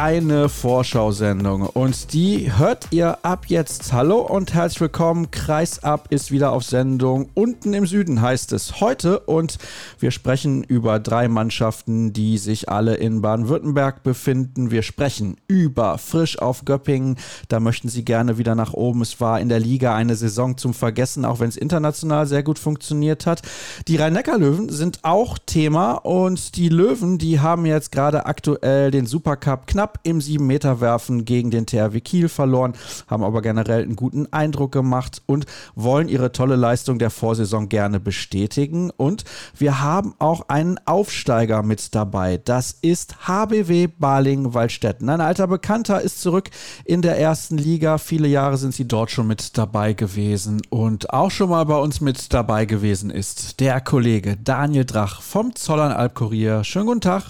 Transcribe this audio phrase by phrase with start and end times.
[0.00, 3.92] eine Vorschau-Sendung und die hört ihr ab jetzt.
[3.92, 5.32] Hallo und herzlich willkommen.
[5.32, 7.30] Kreisab ist wieder auf Sendung.
[7.34, 9.58] Unten im Süden heißt es heute und
[9.98, 14.70] wir sprechen über drei Mannschaften, die sich alle in Baden-Württemberg befinden.
[14.70, 17.16] Wir sprechen über Frisch auf Göppingen.
[17.48, 19.02] Da möchten sie gerne wieder nach oben.
[19.02, 22.60] Es war in der Liga eine Saison zum Vergessen, auch wenn es international sehr gut
[22.60, 23.42] funktioniert hat.
[23.88, 29.66] Die Rhein-Neckar-Löwen sind auch Thema und die Löwen, die haben jetzt gerade aktuell den Supercup
[29.66, 32.74] knapp knapp im 7-Meter-Werfen gegen den THW Kiel verloren,
[33.08, 38.00] haben aber generell einen guten Eindruck gemacht und wollen ihre tolle Leistung der Vorsaison gerne
[38.00, 38.90] bestätigen.
[38.90, 39.24] Und
[39.56, 42.38] wir haben auch einen Aufsteiger mit dabei.
[42.38, 45.08] Das ist HBW Baling-Waldstätten.
[45.08, 46.50] Ein alter Bekannter ist zurück
[46.84, 47.98] in der ersten Liga.
[47.98, 50.60] Viele Jahre sind sie dort schon mit dabei gewesen.
[50.70, 55.54] Und auch schon mal bei uns mit dabei gewesen ist der Kollege Daniel Drach vom
[55.54, 56.64] Zollern Albkurier.
[56.64, 57.22] Schönen guten Tag.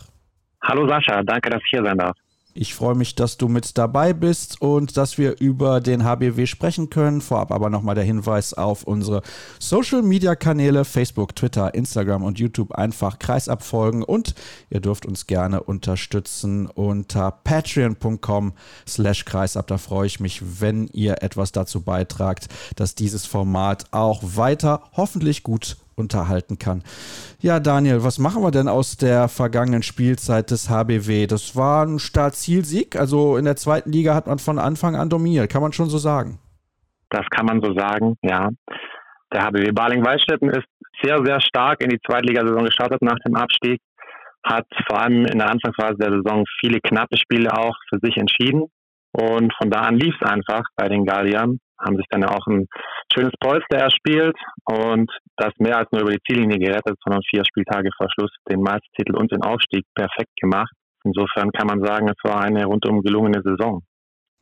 [0.63, 2.17] Hallo Sascha, danke, dass ich hier sein darf.
[2.61, 6.91] Ich freue mich, dass du mit dabei bist und dass wir über den HBW sprechen
[6.91, 7.21] können.
[7.21, 9.23] Vorab aber nochmal der Hinweis auf unsere
[9.61, 14.35] Social Media Kanäle Facebook, Twitter, Instagram und YouTube einfach Kreisabfolgen und
[14.71, 18.55] ihr dürft uns gerne unterstützen unter patreon.com
[18.89, 19.69] slash kreisab.
[19.69, 25.45] Da freue ich mich, wenn ihr etwas dazu beitragt, dass dieses Format auch weiter hoffentlich
[25.45, 26.83] gut unterhalten kann.
[27.41, 31.27] Ja, Daniel, was machen wir denn aus der vergangenen Spielzeit des HBW?
[31.27, 32.97] Das war ein Start-Ziel-Sieg.
[32.97, 35.51] Also in der zweiten Liga hat man von Anfang an dominiert.
[35.51, 36.39] Kann man schon so sagen?
[37.11, 38.51] Das kann man so sagen, ja.
[39.33, 40.67] Der HBW Baling-Waldstätten ist
[41.03, 43.81] sehr, sehr stark in die Zweitligasaison gestartet nach dem Abstieg.
[44.45, 48.65] Hat vor allem in der Anfangsphase der Saison viele knappe Spiele auch für sich entschieden.
[49.13, 52.67] Und von da an lief es einfach bei den Guardian haben sich dann auch ein
[53.19, 57.91] schönes Polster erspielt und das mehr als nur über die Ziellinie gerettet, sondern vier Spieltage
[57.97, 60.73] vor Schluss den Meistertitel und den Aufstieg perfekt gemacht.
[61.05, 63.83] Insofern kann man sagen, es war eine rundum gelungene Saison.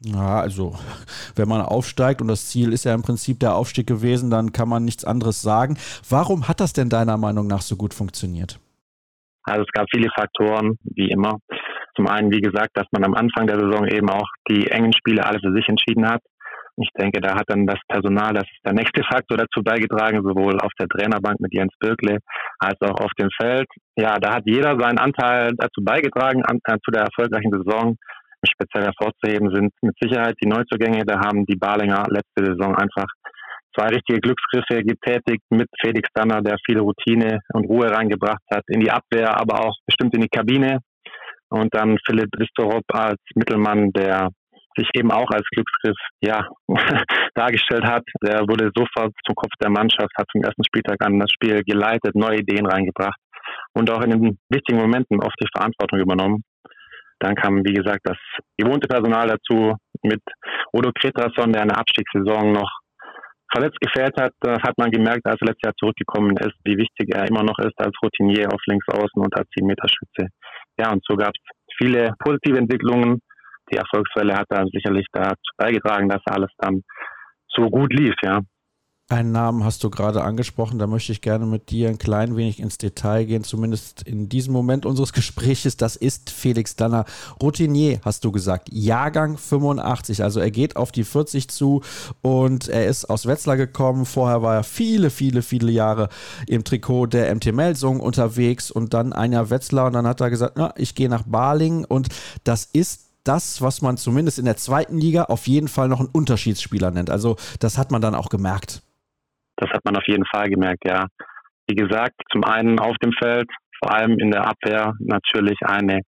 [0.01, 0.75] Ja, also
[1.37, 4.69] wenn man aufsteigt und das Ziel ist ja im Prinzip der Aufstieg gewesen, dann kann
[4.69, 5.79] man nichts anderes sagen.
[6.09, 8.61] Warum hat das denn deiner Meinung nach so gut funktioniert?
[9.45, 11.39] Also es gab viele Faktoren, wie immer.
[11.95, 15.25] Zum einen, wie gesagt, dass man am Anfang der Saison eben auch die engen Spiele
[15.25, 16.21] alle für sich entschieden hat.
[16.79, 20.61] Ich denke, da hat dann das Personal, das ist der nächste Faktor dazu beigetragen, sowohl
[20.61, 22.19] auf der Trainerbank mit Jens Birkle
[22.59, 23.67] als auch auf dem Feld.
[23.97, 27.97] Ja, da hat jeder seinen Anteil dazu beigetragen, an, äh, zu der erfolgreichen Saison.
[28.45, 31.05] Speziell hervorzuheben sind mit Sicherheit die Neuzugänge.
[31.07, 33.09] Da haben die Balinger letzte Saison einfach
[33.77, 38.81] zwei richtige Glücksgriffe getätigt mit Felix Danner, der viel Routine und Ruhe reingebracht hat in
[38.81, 40.81] die Abwehr, aber auch bestimmt in die Kabine.
[41.49, 44.31] Und dann Philipp Vistorop als Mittelmann, der
[44.77, 46.47] sich eben auch als Glücksgriff ja,
[47.35, 48.05] dargestellt hat.
[48.23, 52.15] Er wurde sofort zum Kopf der Mannschaft, hat zum ersten Spieltag an das Spiel geleitet,
[52.15, 53.19] neue Ideen reingebracht
[53.75, 56.43] und auch in den wichtigen Momenten oft die Verantwortung übernommen.
[57.19, 58.19] Dann kam, wie gesagt, das
[58.59, 60.21] gewohnte Personal dazu mit
[60.73, 62.71] Odo Kretrason, der eine Abstiegssaison noch
[63.51, 64.33] verletzt gefehlt hat.
[64.63, 67.79] Hat man gemerkt, als er letztes Jahr zurückgekommen ist, wie wichtig er immer noch ist
[67.79, 70.29] als Routinier auf links und als 10 Meter Schütze.
[70.79, 73.21] Ja, und so gab es viele positive Entwicklungen
[73.71, 76.83] die Erfolgswelle hat da sicherlich dazu beigetragen, dass alles dann
[77.49, 78.41] so gut lief, ja.
[79.09, 82.59] Einen Namen hast du gerade angesprochen, da möchte ich gerne mit dir ein klein wenig
[82.59, 85.77] ins Detail gehen, zumindest in diesem Moment unseres Gespräches.
[85.77, 87.05] Das ist Felix Danner.
[87.41, 88.69] Routinier, hast du gesagt.
[88.73, 91.83] Jahrgang 85, also er geht auf die 40 zu
[92.21, 94.07] und er ist aus Wetzlar gekommen.
[94.07, 96.09] Vorher war er viele, viele, viele Jahre
[96.49, 100.31] im Trikot der MT Melsung unterwegs und dann ein Jahr Wetzlar und dann hat er
[100.31, 102.09] gesagt, na, ich gehe nach Baling und
[102.43, 106.11] das ist das, was man zumindest in der zweiten Liga auf jeden Fall noch einen
[106.13, 107.11] Unterschiedsspieler nennt.
[107.11, 108.83] Also das hat man dann auch gemerkt.
[109.57, 111.07] Das hat man auf jeden Fall gemerkt, ja.
[111.69, 113.49] Wie gesagt, zum einen auf dem Feld,
[113.83, 116.01] vor allem in der Abwehr natürlich eine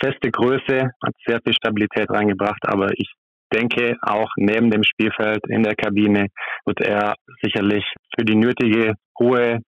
[0.00, 3.10] feste Größe, hat sehr viel Stabilität reingebracht, aber ich
[3.52, 6.26] denke auch neben dem Spielfeld in der Kabine
[6.66, 7.84] wird er sicherlich
[8.16, 9.60] für die nötige Ruhe,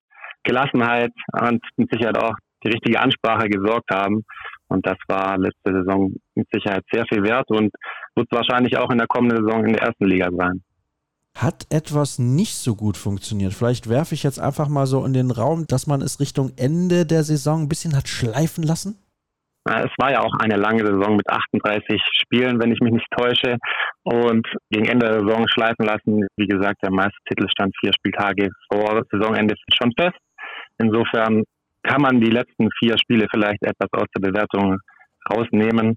[0.43, 2.35] Gelassenheit und mit Sicherheit auch
[2.65, 4.25] die richtige Ansprache gesorgt haben.
[4.69, 7.73] Und das war letzte Saison mit Sicherheit sehr viel wert und
[8.15, 10.63] wird wahrscheinlich auch in der kommenden Saison in der ersten Liga sein.
[11.37, 13.53] Hat etwas nicht so gut funktioniert?
[13.53, 17.05] Vielleicht werfe ich jetzt einfach mal so in den Raum, dass man es Richtung Ende
[17.05, 18.99] der Saison ein bisschen hat schleifen lassen?
[19.67, 23.59] Es war ja auch eine lange Saison mit 38 Spielen, wenn ich mich nicht täusche.
[24.05, 26.27] Und gegen Ende der Saison schleifen lassen.
[26.37, 30.17] Wie gesagt, der Meistertitel stand vier Spieltage vor Saisonende schon fest.
[30.79, 31.43] Insofern
[31.87, 34.79] kann man die letzten vier Spiele vielleicht etwas aus der Bewertung
[35.31, 35.97] rausnehmen.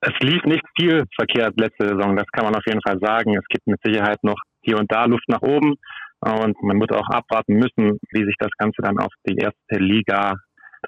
[0.00, 3.36] Es lief nicht viel verkehrt letzte Saison, das kann man auf jeden Fall sagen.
[3.36, 5.74] Es gibt mit Sicherheit noch hier und da Luft nach oben.
[6.20, 10.34] Und man wird auch abwarten müssen, wie sich das Ganze dann auf die erste Liga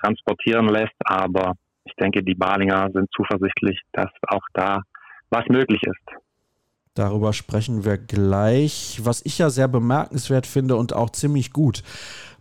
[0.02, 0.96] transportieren lässt.
[1.05, 4.82] Aber ich denke, die Balinger sind zuversichtlich, dass auch da
[5.31, 6.19] was möglich ist.
[6.94, 9.00] Darüber sprechen wir gleich.
[9.02, 11.82] Was ich ja sehr bemerkenswert finde und auch ziemlich gut.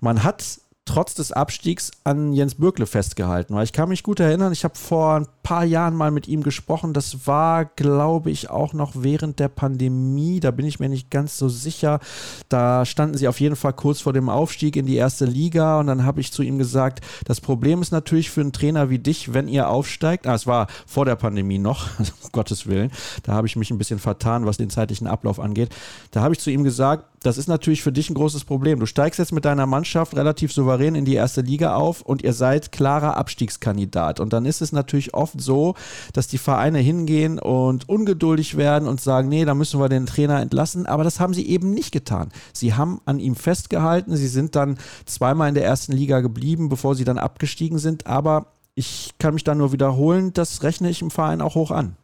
[0.01, 0.59] Man hat
[0.91, 3.55] trotz des Abstiegs an Jens Bürkle festgehalten.
[3.55, 6.43] Weil ich kann mich gut erinnern, ich habe vor ein paar Jahren mal mit ihm
[6.43, 6.93] gesprochen.
[6.93, 10.41] Das war, glaube ich, auch noch während der Pandemie.
[10.41, 12.01] Da bin ich mir nicht ganz so sicher.
[12.49, 15.79] Da standen sie auf jeden Fall kurz vor dem Aufstieg in die erste Liga.
[15.79, 18.99] Und dann habe ich zu ihm gesagt, das Problem ist natürlich für einen Trainer wie
[18.99, 20.27] dich, wenn ihr aufsteigt.
[20.27, 22.91] Ah, es war vor der Pandemie noch, um Gottes Willen.
[23.23, 25.69] Da habe ich mich ein bisschen vertan, was den zeitlichen Ablauf angeht.
[26.11, 28.79] Da habe ich zu ihm gesagt, das ist natürlich für dich ein großes Problem.
[28.79, 32.33] Du steigst jetzt mit deiner Mannschaft relativ souverän in die erste Liga auf und ihr
[32.33, 34.19] seid klarer Abstiegskandidat.
[34.19, 35.75] Und dann ist es natürlich oft so,
[36.13, 40.41] dass die Vereine hingehen und ungeduldig werden und sagen, nee, da müssen wir den Trainer
[40.41, 40.87] entlassen.
[40.87, 42.29] Aber das haben sie eben nicht getan.
[42.53, 44.17] Sie haben an ihm festgehalten.
[44.17, 48.07] Sie sind dann zweimal in der ersten Liga geblieben, bevor sie dann abgestiegen sind.
[48.07, 51.97] Aber ich kann mich da nur wiederholen, das rechne ich im Verein auch hoch an.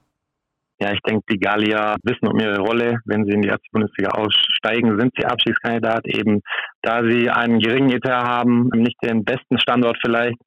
[0.80, 3.00] Ja, ich denke, die Gallier wissen um ihre Rolle.
[3.06, 6.42] Wenn sie in die erste Bundesliga aussteigen, sind sie Abschiedskandidat, eben
[6.84, 10.38] da sie einen geringen Etat haben, nicht den besten Standort vielleicht.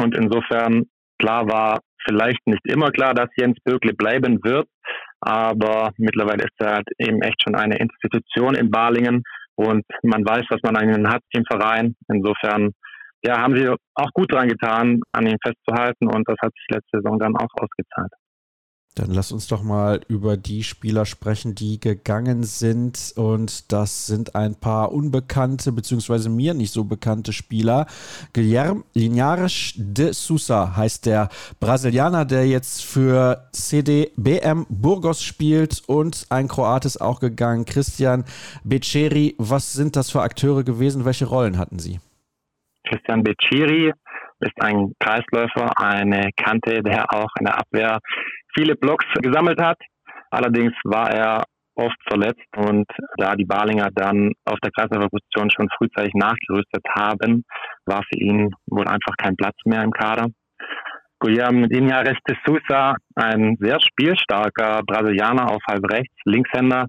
[0.00, 0.84] Und insofern,
[1.18, 4.68] klar war vielleicht nicht immer klar, dass Jens Böckle bleiben wird.
[5.20, 9.22] Aber mittlerweile ist er halt eben echt schon eine Institution in Balingen
[9.56, 11.96] und man weiß, was man an ihm hat im Verein.
[12.08, 12.72] Insofern
[13.24, 17.00] ja, haben sie auch gut dran getan, an ihm festzuhalten und das hat sich letzte
[17.00, 18.12] Saison dann auch ausgezahlt.
[18.98, 23.12] Dann lass uns doch mal über die Spieler sprechen, die gegangen sind.
[23.14, 27.86] Und das sind ein paar unbekannte, beziehungsweise mir nicht so bekannte Spieler.
[28.32, 31.28] Guilherme Linares de Sousa heißt der
[31.60, 35.82] Brasilianer, der jetzt für CDBM Burgos spielt.
[35.86, 38.24] Und ein Kroat ist auch gegangen, Christian
[38.64, 39.36] Beceri.
[39.38, 41.04] Was sind das für Akteure gewesen?
[41.04, 42.00] Welche Rollen hatten sie?
[42.88, 43.92] Christian Beceri
[44.40, 47.98] ist ein Kreisläufer, eine Kante, der auch in der Abwehr
[48.54, 49.78] viele Blocks gesammelt hat.
[50.30, 52.86] Allerdings war er oft verletzt und
[53.16, 57.44] da die Balinger dann auf der Kreisläuferposition schon frühzeitig nachgerüstet haben,
[57.86, 60.26] war für ihn wohl einfach kein Platz mehr im Kader.
[61.20, 66.86] Guilherme Inhares de Sousa, ein sehr spielstarker Brasilianer auf halb rechts, Linkshänder,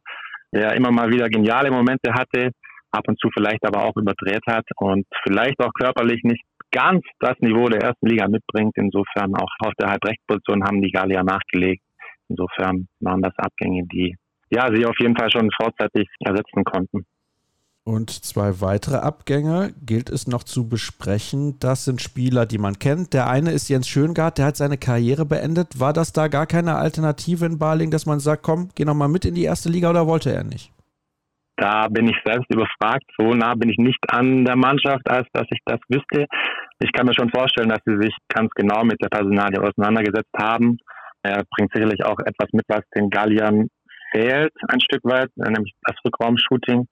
[0.54, 2.52] der immer mal wieder geniale Momente hatte,
[2.92, 7.38] ab und zu vielleicht aber auch überdreht hat und vielleicht auch körperlich nicht ganz das
[7.40, 8.74] Niveau der ersten Liga mitbringt.
[8.76, 11.84] Insofern auch auf der Halbrechtsposition haben die Gallier nachgelegt.
[12.28, 14.16] Insofern waren das Abgänge, die
[14.50, 17.06] ja sie auf jeden Fall schon vorzeitig ersetzen konnten.
[17.84, 21.58] Und zwei weitere Abgänge gilt es noch zu besprechen.
[21.60, 23.14] Das sind Spieler, die man kennt.
[23.14, 25.80] Der eine ist Jens Schöngard, der hat seine Karriere beendet.
[25.80, 29.26] War das da gar keine Alternative in Baling, dass man sagt, komm, geh nochmal mit
[29.26, 30.72] in die erste Liga oder wollte er nicht?
[31.60, 33.04] Da bin ich selbst überfragt.
[33.18, 36.26] So nah bin ich nicht an der Mannschaft, als dass ich das wüsste.
[36.80, 40.78] Ich kann mir schon vorstellen, dass sie sich ganz genau mit der Personalie auseinandergesetzt haben.
[41.22, 43.68] Er bringt sicherlich auch etwas mit, was den Galliern
[44.12, 46.88] fehlt, ein Stück weit, nämlich das Rückraumshooting.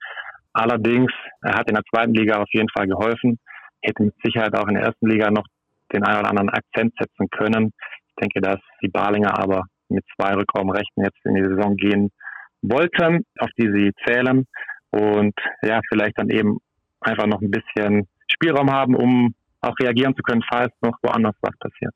[0.52, 1.12] Allerdings,
[1.44, 3.40] er hat in der zweiten Liga auf jeden Fall geholfen,
[3.82, 5.46] hätte mit Sicherheit auch in der ersten Liga noch
[5.94, 7.72] den einen oder anderen Akzent setzen können.
[8.10, 12.12] Ich denke, dass die Balinger aber mit zwei Rückraumrechten jetzt in die Saison gehen
[12.62, 14.46] wollten, auf die sie zählen
[14.92, 16.60] und ja, vielleicht dann eben
[17.02, 21.58] einfach noch ein bisschen Spielraum haben, um auch reagieren zu können, falls noch woanders was
[21.60, 21.94] passiert.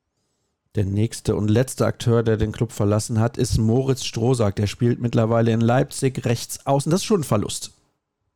[0.74, 4.56] Der nächste und letzte Akteur, der den Club verlassen hat, ist Moritz Strohsack.
[4.56, 6.90] Der spielt mittlerweile in Leipzig rechts außen.
[6.90, 7.78] Das ist schon ein Verlust.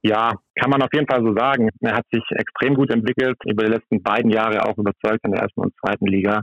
[0.03, 1.71] Ja, kann man auf jeden Fall so sagen.
[1.81, 5.43] Er hat sich extrem gut entwickelt, über die letzten beiden Jahre auch überzeugt in der
[5.43, 6.43] ersten und zweiten Liga.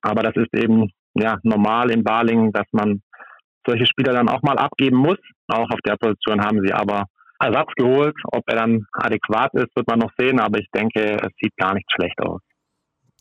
[0.00, 3.02] Aber das ist eben ja normal in Balingen, dass man
[3.66, 5.18] solche Spieler dann auch mal abgeben muss.
[5.48, 7.04] Auch auf der Position haben sie aber
[7.40, 8.14] Ersatz geholt.
[8.32, 11.74] Ob er dann adäquat ist, wird man noch sehen, aber ich denke, es sieht gar
[11.74, 12.40] nicht schlecht aus.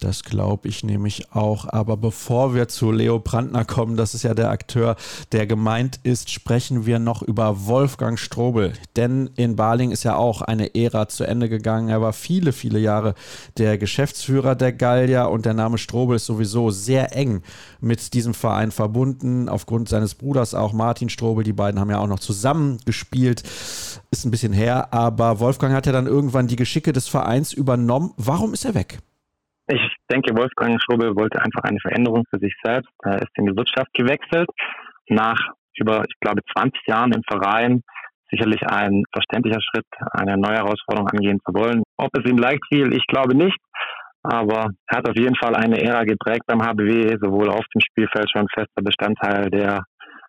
[0.01, 1.67] Das glaube ich nämlich auch.
[1.69, 4.97] Aber bevor wir zu Leo Brandner kommen, das ist ja der Akteur,
[5.31, 8.73] der gemeint ist, sprechen wir noch über Wolfgang Strobel.
[8.97, 11.87] Denn in Baling ist ja auch eine Ära zu Ende gegangen.
[11.87, 13.15] Er war viele, viele Jahre
[13.57, 17.41] der Geschäftsführer der Gallier und der Name Strobel ist sowieso sehr eng
[17.79, 19.47] mit diesem Verein verbunden.
[19.47, 21.45] Aufgrund seines Bruders auch Martin Strobel.
[21.45, 23.43] Die beiden haben ja auch noch zusammen gespielt.
[24.11, 24.93] Ist ein bisschen her.
[24.93, 28.11] Aber Wolfgang hat ja dann irgendwann die Geschicke des Vereins übernommen.
[28.17, 28.99] Warum ist er weg?
[29.67, 29.81] Ich
[30.12, 32.91] denke, Wolfgang Strobel wollte einfach eine Veränderung für sich selbst.
[33.03, 34.50] Er ist in die Wirtschaft gewechselt.
[35.10, 35.39] Nach
[35.77, 37.81] über, ich glaube, 20 Jahren im Verein
[38.29, 41.84] sicherlich ein verständlicher Schritt, eine neue Herausforderung angehen zu wollen.
[41.98, 43.57] Ob es ihm leicht fiel, ich glaube nicht.
[44.24, 48.29] Aber er hat auf jeden Fall eine Ära geprägt beim HBW, sowohl auf dem Spielfeld
[48.31, 49.84] schon fester Bestandteil der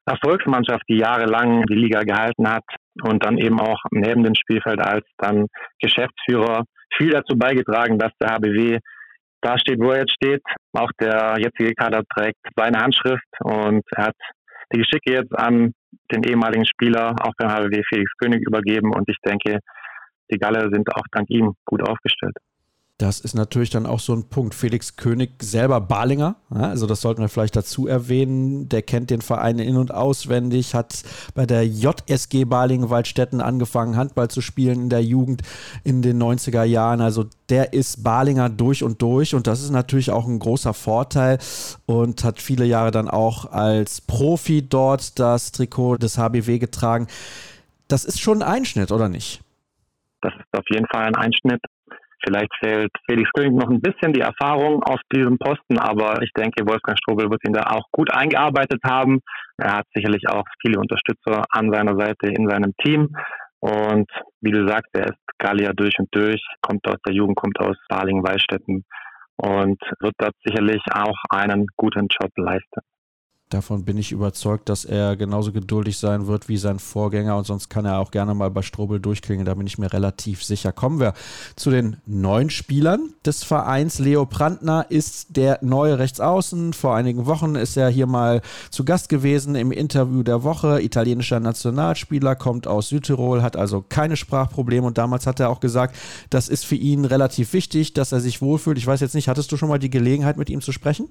[0.04, 2.64] Erfolgsmannschaft, die jahrelang die Liga gehalten hat
[3.02, 5.46] und dann eben auch neben dem Spielfeld als dann
[5.80, 6.64] Geschäftsführer
[6.96, 8.78] viel dazu beigetragen, dass der HBW
[9.42, 10.42] da steht, wo er jetzt steht.
[10.72, 14.16] Auch der jetzige Kader trägt seine Handschrift und er hat
[14.72, 15.72] die Geschicke jetzt an
[16.10, 19.58] den ehemaligen Spieler, auch beim HBW Felix König, übergeben und ich denke,
[20.30, 22.36] die Galle sind auch dank ihm gut aufgestellt.
[22.98, 24.54] Das ist natürlich dann auch so ein Punkt.
[24.54, 28.70] Felix König selber Balinger, also das sollten wir vielleicht dazu erwähnen.
[28.70, 31.02] Der kennt den Verein in- und auswendig, hat
[31.34, 35.42] bei der JSG Balingen-Waldstätten angefangen, Handball zu spielen in der Jugend
[35.84, 37.02] in den 90er Jahren.
[37.02, 41.36] Also der ist Balinger durch und durch und das ist natürlich auch ein großer Vorteil
[41.84, 47.08] und hat viele Jahre dann auch als Profi dort das Trikot des HBW getragen.
[47.88, 49.42] Das ist schon ein Einschnitt, oder nicht?
[50.22, 51.60] Das ist auf jeden Fall ein Einschnitt.
[52.26, 56.66] Vielleicht fehlt Felix König noch ein bisschen die Erfahrung auf diesem Posten, aber ich denke,
[56.66, 59.20] Wolfgang Strobel wird ihn da auch gut eingearbeitet haben.
[59.58, 63.14] Er hat sicherlich auch viele Unterstützer an seiner Seite in seinem Team.
[63.60, 67.60] Und wie du sagst, er ist Gallier durch und durch, kommt aus der Jugend, kommt
[67.60, 68.84] aus Balingen-Wallstätten
[69.36, 72.80] und wird dort sicherlich auch einen guten Job leisten.
[73.48, 77.68] Davon bin ich überzeugt, dass er genauso geduldig sein wird wie sein Vorgänger und sonst
[77.68, 79.46] kann er auch gerne mal bei Strobel durchklingen.
[79.46, 80.72] Da bin ich mir relativ sicher.
[80.72, 81.14] Kommen wir
[81.54, 84.00] zu den neuen Spielern des Vereins.
[84.00, 86.72] Leo Brandner ist der neue Rechtsaußen.
[86.72, 90.82] Vor einigen Wochen ist er hier mal zu Gast gewesen im Interview der Woche.
[90.82, 95.94] Italienischer Nationalspieler, kommt aus Südtirol, hat also keine Sprachprobleme und damals hat er auch gesagt,
[96.30, 98.76] das ist für ihn relativ wichtig, dass er sich wohlfühlt.
[98.76, 101.08] Ich weiß jetzt nicht, hattest du schon mal die Gelegenheit mit ihm zu sprechen?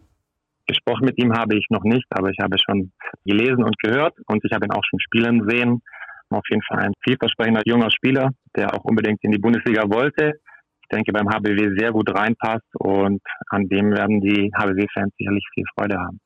[0.67, 2.91] Gesprochen mit ihm habe ich noch nicht, aber ich habe schon
[3.25, 5.81] gelesen und gehört und ich habe ihn auch schon spielen sehen.
[6.29, 10.33] Auf jeden Fall ein vielversprechender junger Spieler, der auch unbedingt in die Bundesliga wollte.
[10.81, 15.63] Ich denke, beim HBW sehr gut reinpasst und an dem werden die HBW-Fans sicherlich viel
[15.75, 16.19] Freude haben.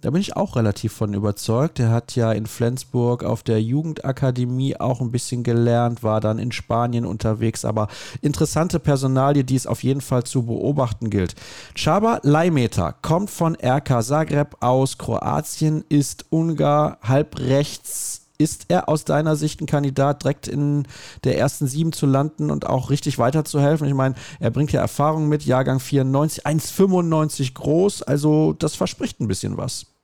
[0.00, 1.78] Da bin ich auch relativ von überzeugt.
[1.78, 6.52] Er hat ja in Flensburg auf der Jugendakademie auch ein bisschen gelernt, war dann in
[6.52, 7.88] Spanien unterwegs, aber
[8.22, 11.34] interessante Personalie, die es auf jeden Fall zu beobachten gilt.
[11.74, 18.19] Csaba Leimeter kommt von RK Zagreb aus Kroatien, ist Ungar, halb rechts.
[18.40, 20.84] Ist er aus deiner Sicht ein Kandidat, direkt in
[21.24, 23.86] der ersten sieben zu landen und auch richtig weiterzuhelfen?
[23.86, 29.28] Ich meine, er bringt ja Erfahrung mit, Jahrgang 94, 1,95 groß, also das verspricht ein
[29.28, 29.94] bisschen was.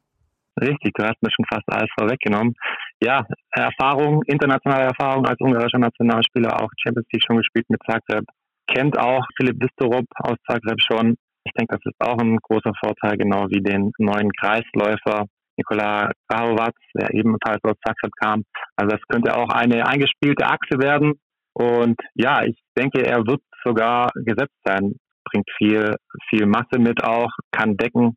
[0.60, 2.54] Richtig, du hast mir schon fast alles vorweggenommen.
[3.02, 8.24] Ja, Erfahrung, internationale Erfahrung als ungarischer Nationalspieler, auch Champions League schon gespielt mit Zagreb.
[8.66, 11.16] Kennt auch Philipp Vistorup aus Zagreb schon.
[11.44, 15.24] Ich denke, das ist auch ein großer Vorteil, genau wie den neuen Kreisläufer
[15.56, 18.42] Nikola Krahovac, der ebenfalls aus Zagreb kam.
[18.76, 21.14] Also das könnte auch eine eingespielte Achse werden.
[21.54, 24.94] Und ja, ich denke, er wird sogar gesetzt sein.
[25.24, 25.94] Bringt viel,
[26.28, 28.16] viel Masse mit auch, kann decken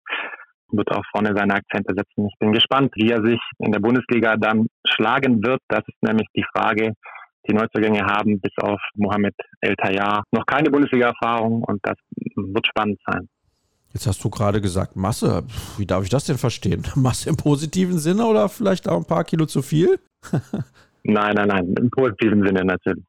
[0.72, 2.28] wird auch vorne seine Akzente setzen.
[2.28, 5.62] Ich bin gespannt, wie er sich in der Bundesliga dann schlagen wird.
[5.68, 6.94] Das ist nämlich die Frage.
[7.50, 11.96] Die Neuzugänge haben bis auf Mohamed El Tayyar noch keine Bundesliga-Erfahrung und das
[12.36, 13.28] wird spannend sein.
[13.94, 15.44] Jetzt hast du gerade gesagt, Masse.
[15.78, 16.84] Wie darf ich das denn verstehen?
[16.96, 20.00] Masse im positiven Sinne oder vielleicht auch ein paar Kilo zu viel?
[21.04, 23.04] nein, nein, nein, im positiven Sinne natürlich.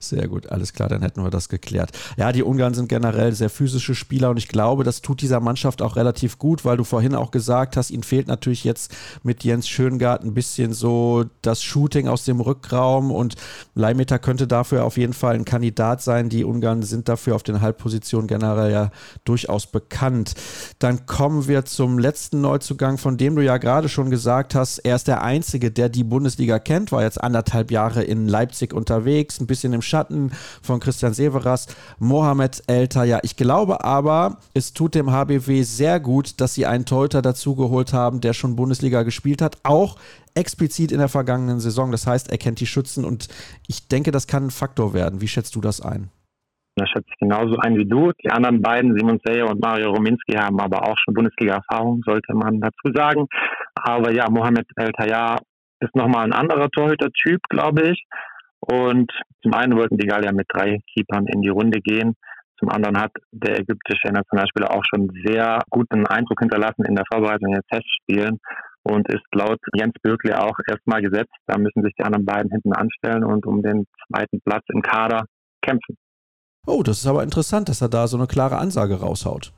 [0.00, 1.90] Sehr gut, alles klar, dann hätten wir das geklärt.
[2.18, 5.80] Ja, die Ungarn sind generell sehr physische Spieler und ich glaube, das tut dieser Mannschaft
[5.80, 9.66] auch relativ gut, weil du vorhin auch gesagt hast, ihnen fehlt natürlich jetzt mit Jens
[9.66, 13.36] Schöngarten ein bisschen so das Shooting aus dem Rückraum und
[13.74, 16.28] Leimeter könnte dafür auf jeden Fall ein Kandidat sein.
[16.28, 18.90] Die Ungarn sind dafür auf den Halbpositionen generell ja
[19.24, 20.34] durchaus bekannt.
[20.80, 24.96] Dann kommen wir zum letzten Neuzugang, von dem du ja gerade schon gesagt hast, er
[24.96, 29.46] ist der Einzige, der die Bundesliga kennt, war jetzt anderthalb Jahre in Leipzig unterwegs, ein
[29.46, 33.04] bisschen im Schatten von Christian Severas, Mohamed Elter.
[33.04, 37.92] Ja, ich glaube aber, es tut dem HBW sehr gut, dass sie einen Teuter dazugeholt
[37.92, 39.96] haben, der schon Bundesliga gespielt hat, auch
[40.34, 41.90] explizit in der vergangenen Saison.
[41.92, 43.28] Das heißt, er kennt die Schützen und
[43.68, 45.20] ich denke, das kann ein Faktor werden.
[45.20, 46.10] Wie schätzt du das ein?
[46.76, 48.10] Das schätze ich genauso ein wie du.
[48.24, 52.60] Die anderen beiden, Simon Seyer und Mario Rominski, haben aber auch schon Bundesliga-Erfahrung, sollte man
[52.60, 53.26] dazu sagen.
[53.76, 55.38] Aber ja, Mohamed El Tayyar
[55.80, 58.04] ist nochmal ein anderer Torhüter-Typ, glaube ich.
[58.66, 62.14] Und zum einen wollten die Gallier mit drei Keepern in die Runde gehen.
[62.58, 67.52] Zum anderen hat der ägyptische Nationalspieler auch schon sehr guten Eindruck hinterlassen in der Vorbereitung
[67.52, 68.38] der Testspielen
[68.84, 71.34] und ist laut Jens Bürkle auch erstmal gesetzt.
[71.46, 75.24] Da müssen sich die anderen beiden hinten anstellen und um den zweiten Platz im Kader
[75.60, 75.96] kämpfen.
[76.66, 79.52] Oh, das ist aber interessant, dass er da so eine klare Ansage raushaut.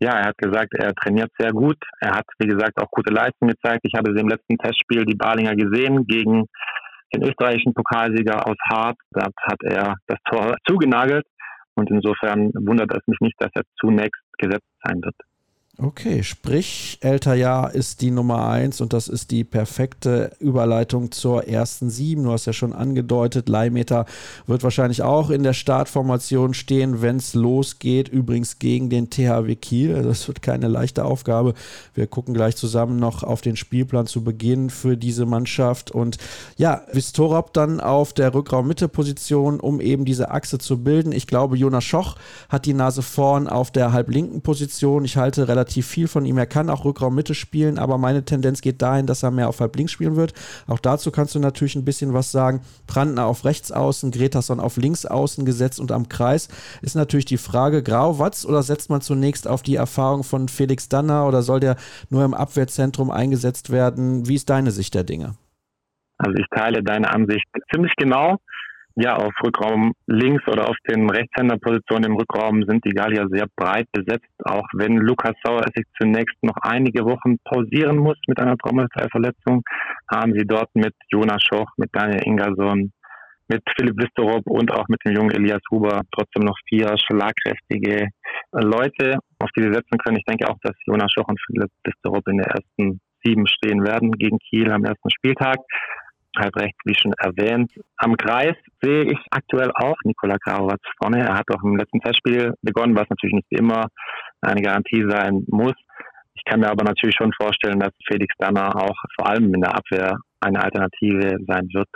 [0.00, 1.76] ja, er hat gesagt, er trainiert sehr gut.
[2.00, 3.80] Er hat, wie gesagt, auch gute Leistungen gezeigt.
[3.82, 6.46] Ich habe sie im letzten Testspiel die Balinger gesehen gegen
[7.14, 8.96] den österreichischen Pokalsieger aus Hart.
[9.10, 11.24] Da hat er das Tor zugenagelt.
[11.74, 15.14] Und insofern wundert es mich nicht, dass er zunächst gesetzt sein wird.
[15.80, 21.88] Okay, sprich, Elterjahr ist die Nummer eins und das ist die perfekte Überleitung zur ersten
[21.88, 22.24] sieben.
[22.24, 24.04] Du hast ja schon angedeutet, Leihmeter
[24.48, 28.08] wird wahrscheinlich auch in der Startformation stehen, wenn es losgeht.
[28.08, 29.94] Übrigens gegen den THW Kiel.
[29.94, 31.54] Also das wird keine leichte Aufgabe.
[31.94, 35.92] Wir gucken gleich zusammen noch auf den Spielplan zu Beginn für diese Mannschaft.
[35.92, 36.18] Und
[36.56, 41.12] ja, Vistorop dann auf der Rückraum-Mitte-Position, um eben diese Achse zu bilden.
[41.12, 42.16] Ich glaube, Jonas Schoch
[42.48, 45.04] hat die Nase vorn auf der halblinken Position.
[45.04, 46.38] Ich halte relativ relativ viel von ihm.
[46.38, 49.60] Er kann auch Rückraum Mitte spielen, aber meine Tendenz geht dahin, dass er mehr auf
[49.60, 50.32] halb links spielen wird.
[50.66, 52.62] Auch dazu kannst du natürlich ein bisschen was sagen.
[52.86, 56.48] Brandner auf rechts außen, Gretason auf links außen gesetzt und am Kreis
[56.80, 61.26] ist natürlich die Frage, Grauwatz oder setzt man zunächst auf die Erfahrung von Felix Danner
[61.26, 61.76] oder soll der
[62.08, 64.26] nur im Abwehrzentrum eingesetzt werden?
[64.26, 65.34] Wie ist deine Sicht der Dinge?
[66.18, 68.38] Also ich teile deine Ansicht ziemlich genau
[69.00, 73.86] ja, auf Rückraum links oder auf den Rechtshänderpositionen im Rückraum sind die Gallier sehr breit
[73.92, 79.62] besetzt, auch wenn Lukas Sauer sich zunächst noch einige Wochen pausieren muss mit einer Trommelfellverletzung,
[80.10, 82.90] haben sie dort mit Jonas Schoch, mit Daniel Ingerson,
[83.46, 88.08] mit Philipp Listerop und auch mit dem jungen Elias Huber trotzdem noch vier schlagkräftige
[88.50, 90.16] Leute, auf die sie setzen können.
[90.16, 94.10] Ich denke auch, dass Jonas Schoch und Philipp Listerop in der ersten sieben stehen werden
[94.10, 95.58] gegen Kiel am ersten Spieltag
[96.38, 97.70] halb rechts, wie schon erwähnt.
[97.96, 101.20] Am Kreis sehe ich aktuell auch Nikola Karowatz vorne.
[101.20, 103.86] Er hat auch im letzten Testspiel begonnen, was natürlich nicht immer
[104.40, 105.74] eine Garantie sein muss.
[106.34, 109.74] Ich kann mir aber natürlich schon vorstellen, dass Felix Danner auch vor allem in der
[109.74, 111.88] Abwehr eine Alternative sein wird.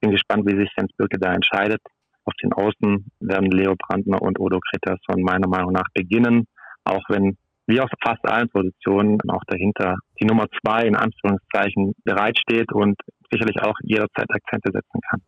[0.00, 1.80] Bin gespannt, wie sich Jens Birke da entscheidet.
[2.24, 6.46] Auf den Außen werden Leo Brandner und Odo Kretterson meiner Meinung nach beginnen,
[6.84, 7.38] auch wenn
[7.68, 12.96] wie auf fast allen Positionen auch dahinter die Nummer zwei in Anführungszeichen bereitsteht und
[13.30, 15.20] sicherlich auch jederzeit Akzente setzen kann.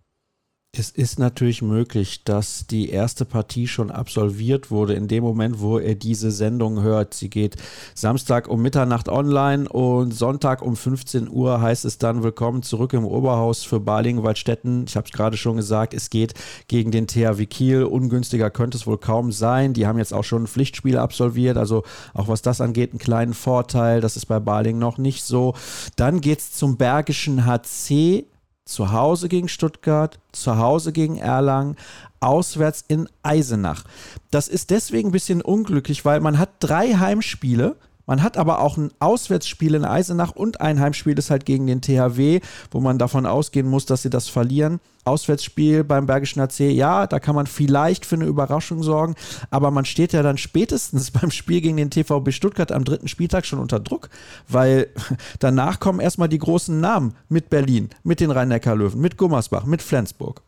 [0.80, 5.78] Es ist natürlich möglich, dass die erste Partie schon absolviert wurde in dem Moment, wo
[5.78, 7.12] er diese Sendung hört.
[7.12, 7.56] Sie geht
[7.96, 13.04] Samstag um Mitternacht online und Sonntag um 15 Uhr heißt es dann Willkommen zurück im
[13.04, 14.84] Oberhaus für Balingen-Waldstätten.
[14.86, 16.34] Ich habe es gerade schon gesagt, es geht
[16.68, 17.82] gegen den THW Kiel.
[17.82, 19.74] Ungünstiger könnte es wohl kaum sein.
[19.74, 21.82] Die haben jetzt auch schon ein Pflichtspiel absolviert, also
[22.14, 24.00] auch was das angeht, einen kleinen Vorteil.
[24.00, 25.52] Das ist bei Baling noch nicht so.
[25.96, 28.24] Dann geht es zum Bergischen HC
[28.70, 31.76] zu Hause gegen Stuttgart, zu Hause gegen Erlangen,
[32.20, 33.84] auswärts in Eisenach.
[34.30, 37.76] Das ist deswegen ein bisschen unglücklich, weil man hat drei Heimspiele
[38.10, 41.80] man hat aber auch ein Auswärtsspiel in Eisenach und ein Heimspiel ist halt gegen den
[41.80, 42.40] THW,
[42.72, 44.80] wo man davon ausgehen muss, dass sie das verlieren.
[45.04, 49.14] Auswärtsspiel beim Bergischen AC, ja, da kann man vielleicht für eine Überraschung sorgen,
[49.52, 53.46] aber man steht ja dann spätestens beim Spiel gegen den TVB Stuttgart am dritten Spieltag
[53.46, 54.08] schon unter Druck,
[54.48, 54.88] weil
[55.38, 60.42] danach kommen erstmal die großen Namen mit Berlin, mit den Rhein-Neckar-Löwen, mit Gummersbach, mit Flensburg.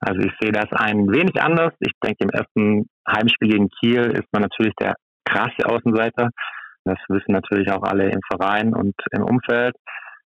[0.00, 1.74] Also ich sehe das ein wenig anders.
[1.80, 4.94] Ich denke, im ersten Heimspiel gegen Kiel ist man natürlich der
[5.26, 6.30] krasse Außenseiter.
[6.84, 9.74] Das wissen natürlich auch alle im Verein und im Umfeld.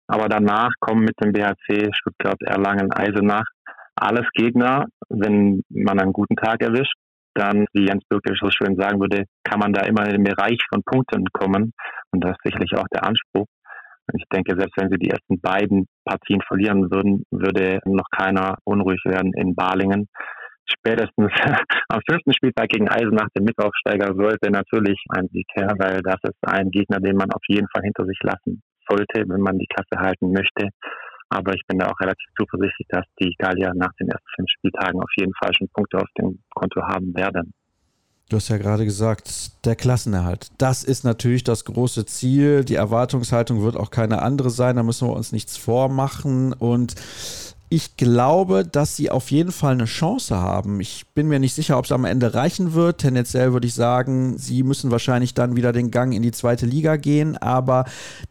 [0.08, 3.44] Aber danach kommen mit dem BHC Stuttgart, Erlangen, Eisenach
[3.96, 4.86] alles Gegner.
[5.08, 6.94] Wenn man einen guten Tag erwischt,
[7.34, 10.58] dann, wie Jens Bürger so schön sagen würde, kann man da immer in den Bereich
[10.72, 11.72] von Punkten kommen.
[12.12, 13.46] Und das ist sicherlich auch der Anspruch.
[14.14, 19.00] Ich denke, selbst wenn sie die ersten beiden Partien verlieren würden, würde noch keiner unruhig
[19.04, 20.08] werden in Balingen
[20.66, 21.30] spätestens
[21.88, 26.38] am fünften Spieltag gegen Eisenach, den Mitaufsteiger, sollte natürlich ein Sieg her, weil das ist
[26.42, 30.00] ein Gegner, den man auf jeden Fall hinter sich lassen sollte, wenn man die Klasse
[30.00, 30.68] halten möchte.
[31.28, 35.00] Aber ich bin da auch relativ zuversichtlich, dass die Gallier nach den ersten fünf Spieltagen
[35.00, 37.52] auf jeden Fall schon Punkte auf dem Konto haben werden.
[38.28, 40.48] Du hast ja gerade gesagt, der Klassenerhalt.
[40.58, 42.64] Das ist natürlich das große Ziel.
[42.64, 44.74] Die Erwartungshaltung wird auch keine andere sein.
[44.74, 46.52] Da müssen wir uns nichts vormachen.
[46.52, 46.96] Und
[47.68, 50.78] ich glaube, dass sie auf jeden Fall eine Chance haben.
[50.80, 52.98] Ich bin mir nicht sicher, ob es am Ende reichen wird.
[52.98, 56.94] Tendenziell würde ich sagen, sie müssen wahrscheinlich dann wieder den Gang in die zweite Liga
[56.94, 57.36] gehen.
[57.36, 57.84] Aber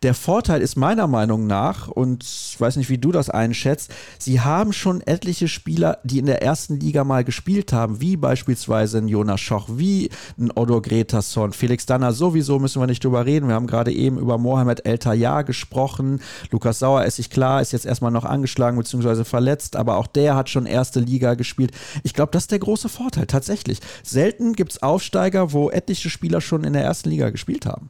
[0.03, 4.39] der Vorteil ist meiner Meinung nach, und ich weiß nicht, wie du das einschätzt, sie
[4.39, 9.09] haben schon etliche Spieler, die in der ersten Liga mal gespielt haben, wie beispielsweise ein
[9.09, 13.49] Jonas Schoch, wie ein Odo Gretason, Felix Danner, sowieso müssen wir nicht drüber reden.
[13.49, 16.21] Wir haben gerade eben über Mohamed El Tayyar gesprochen.
[16.51, 20.35] Lukas Sauer ist sich klar, ist jetzt erstmal noch angeschlagen, beziehungsweise verletzt, aber auch der
[20.35, 21.71] hat schon erste Liga gespielt.
[22.03, 23.79] Ich glaube, das ist der große Vorteil, tatsächlich.
[24.03, 27.89] Selten gibt es Aufsteiger, wo etliche Spieler schon in der ersten Liga gespielt haben.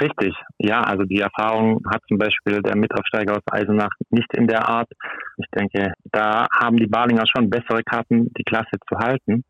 [0.00, 4.68] Richtig, ja, also die Erfahrung hat zum Beispiel der Mitaufsteiger aus Eisenach nicht in der
[4.68, 4.88] Art.
[5.36, 9.44] Ich denke, da haben die Balinger schon bessere Karten, die Klasse zu halten.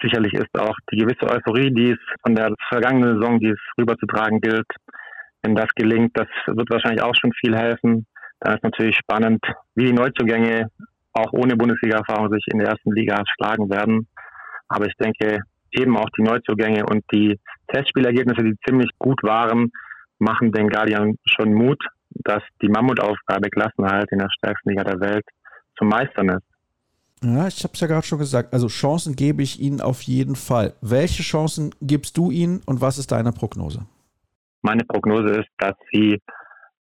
[0.00, 4.40] sicherlich ist auch die gewisse Euphorie, die es von der vergangenen Saison, die es rüberzutragen
[4.40, 4.66] gilt.
[5.42, 8.06] Wenn das gelingt, das wird wahrscheinlich auch schon viel helfen.
[8.40, 9.44] Dann ist natürlich spannend,
[9.74, 10.70] wie die Neuzugänge
[11.12, 14.08] auch ohne Bundesliga-Erfahrung sich in der ersten Liga schlagen werden.
[14.68, 15.40] Aber ich denke,
[15.72, 19.70] eben auch die Neuzugänge und die Testspielergebnisse, die ziemlich gut waren,
[20.18, 25.24] machen den Guardian schon Mut, dass die Mammutaufgabe Klassenerhalt in der stärksten Liga der Welt
[25.78, 26.44] zu meistern ist.
[27.22, 28.52] Ja, ich habe es ja gerade schon gesagt.
[28.52, 30.74] Also Chancen gebe ich Ihnen auf jeden Fall.
[30.82, 33.86] Welche Chancen gibst du ihnen und was ist deine Prognose?
[34.62, 36.20] Meine Prognose ist, dass sie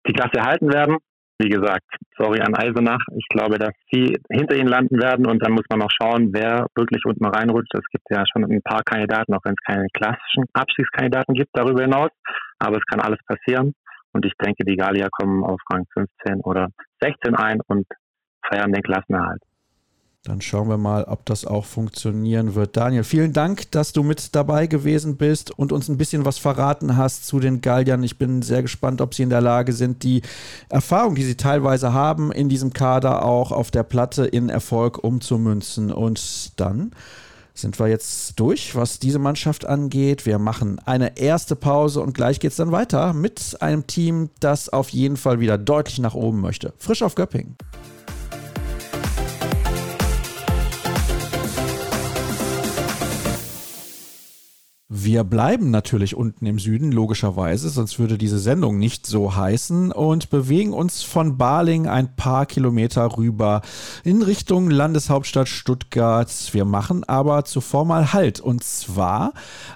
[0.05, 0.97] die Klasse halten werden.
[1.39, 1.83] Wie gesagt,
[2.17, 3.01] sorry an Eisenach.
[3.17, 6.67] Ich glaube, dass sie hinter ihnen landen werden und dann muss man noch schauen, wer
[6.75, 7.73] wirklich unten reinrutscht.
[7.73, 11.81] Es gibt ja schon ein paar Kandidaten, auch wenn es keine klassischen Abstiegskandidaten gibt darüber
[11.81, 12.11] hinaus.
[12.59, 13.73] Aber es kann alles passieren.
[14.13, 16.69] Und ich denke, die Gallier kommen auf Rang 15 oder
[17.01, 17.87] 16 ein und
[18.47, 19.41] feiern den Klassenerhalt.
[20.25, 22.77] Dann schauen wir mal, ob das auch funktionieren wird.
[22.77, 26.95] Daniel, vielen Dank, dass du mit dabei gewesen bist und uns ein bisschen was verraten
[26.95, 28.03] hast zu den Galliern.
[28.03, 30.21] Ich bin sehr gespannt, ob sie in der Lage sind, die
[30.69, 35.91] Erfahrung, die sie teilweise haben, in diesem Kader auch auf der Platte in Erfolg umzumünzen.
[35.91, 36.91] Und dann
[37.53, 40.25] sind wir jetzt durch, was diese Mannschaft angeht.
[40.25, 44.69] Wir machen eine erste Pause und gleich geht es dann weiter mit einem Team, das
[44.69, 46.71] auf jeden Fall wieder deutlich nach oben möchte.
[46.77, 47.57] Frisch auf Göppingen.
[54.95, 60.29] Wir bleiben natürlich unten im Süden, logischerweise, sonst würde diese Sendung nicht so heißen und
[60.29, 63.63] bewegen uns von Baling ein paar Kilometer rüber
[64.03, 66.29] in Richtung Landeshauptstadt Stuttgart.
[66.51, 69.33] Wir machen aber zuvor mal Halt und zwar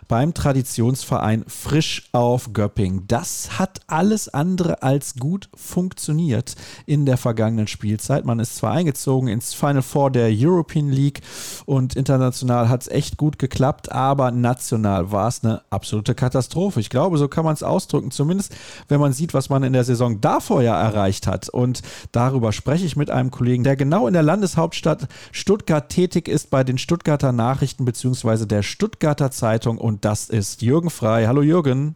[0.08, 3.06] beim Traditionsverein Frisch auf Göpping.
[3.08, 6.54] Das hat alles andere als gut funktioniert
[6.86, 8.24] in der vergangenen Spielzeit.
[8.24, 11.22] Man ist zwar eingezogen ins Final Four der European League
[11.66, 16.80] und international hat es echt gut geklappt, aber national war es eine absolute Katastrophe.
[16.80, 18.56] Ich glaube, so kann man es ausdrücken, zumindest
[18.88, 21.50] wenn man sieht, was man in der Saison davor ja erreicht hat.
[21.50, 26.50] Und darüber spreche ich mit einem Kollegen, der genau in der Landeshauptstadt Stuttgart tätig ist
[26.50, 28.46] bei den Stuttgarter Nachrichten bzw.
[28.46, 31.28] der Stuttgarter Zeitung und das ist Jürgen Frei.
[31.28, 31.96] Hallo Jürgen.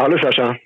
[0.00, 0.56] Hallo Sascha.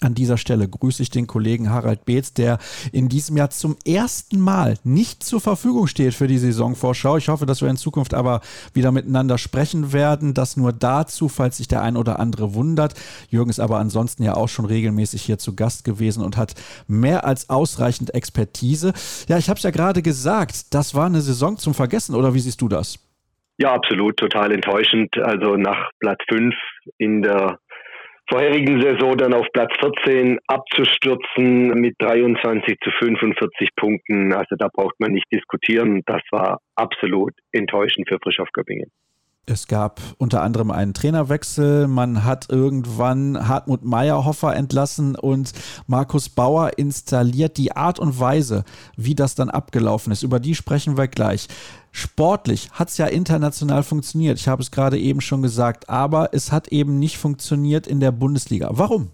[0.00, 2.58] An dieser Stelle grüße ich den Kollegen Harald Beetz, der
[2.92, 7.16] in diesem Jahr zum ersten Mal nicht zur Verfügung steht für die Saisonvorschau.
[7.16, 8.40] Ich hoffe, dass wir in Zukunft aber
[8.74, 10.34] wieder miteinander sprechen werden.
[10.34, 12.94] Das nur dazu, falls sich der ein oder andere wundert.
[13.28, 16.54] Jürgen ist aber ansonsten ja auch schon regelmäßig hier zu Gast gewesen und hat
[16.86, 18.92] mehr als ausreichend Expertise.
[19.26, 22.40] Ja, ich habe es ja gerade gesagt, das war eine Saison zum Vergessen, oder wie
[22.40, 22.98] siehst du das?
[23.60, 25.18] Ja, absolut, total enttäuschend.
[25.18, 26.54] Also nach Platz 5
[26.98, 27.58] in der
[28.28, 34.32] vorherigen Saison dann auf Platz 14 abzustürzen mit 23 zu 45 Punkten.
[34.32, 36.02] Also da braucht man nicht diskutieren.
[36.06, 38.90] Das war absolut enttäuschend für Frisch auf Göppingen.
[39.46, 41.88] Es gab unter anderem einen Trainerwechsel.
[41.88, 45.52] Man hat irgendwann Hartmut Meyerhofer entlassen und
[45.86, 47.56] Markus Bauer installiert.
[47.56, 48.64] Die Art und Weise,
[48.96, 51.48] wie das dann abgelaufen ist, über die sprechen wir gleich.
[51.92, 54.38] Sportlich hat es ja international funktioniert.
[54.38, 58.12] Ich habe es gerade eben schon gesagt, aber es hat eben nicht funktioniert in der
[58.12, 58.68] Bundesliga.
[58.72, 59.10] Warum?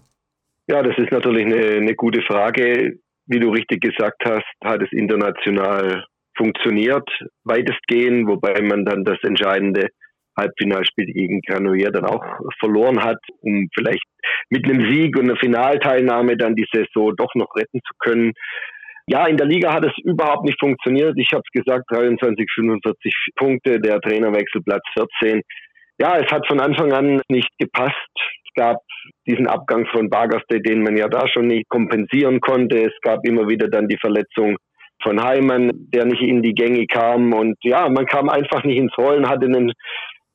[0.67, 2.99] Ja, das ist natürlich eine, eine gute Frage.
[3.27, 6.03] Wie du richtig gesagt hast, hat es international
[6.37, 7.09] funktioniert,
[7.43, 9.87] weitestgehend, wobei man dann das entscheidende
[10.37, 12.23] Halbfinalspiel gegen Granollers dann auch
[12.59, 14.03] verloren hat, um vielleicht
[14.49, 18.33] mit einem Sieg und einer Finalteilnahme dann die Saison doch noch retten zu können.
[19.07, 21.13] Ja, in der Liga hat es überhaupt nicht funktioniert.
[21.17, 24.83] Ich habe es gesagt, 23, 45 Punkte, der Trainerwechsel Platz
[25.21, 25.41] 14.
[25.99, 27.93] Ja, es hat von Anfang an nicht gepasst.
[28.45, 28.77] Es gab
[29.27, 32.77] diesen Abgang von Bagerste, den man ja da schon nicht kompensieren konnte.
[32.77, 34.57] Es gab immer wieder dann die Verletzung
[35.03, 37.33] von Heimann, der nicht in die Gänge kam.
[37.33, 39.71] Und ja, man kam einfach nicht ins Rollen, hatte einen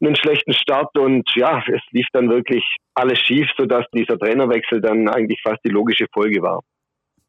[0.00, 5.08] einen schlechten Start und ja, es lief dann wirklich alles schief, sodass dieser Trainerwechsel dann
[5.08, 6.60] eigentlich fast die logische Folge war.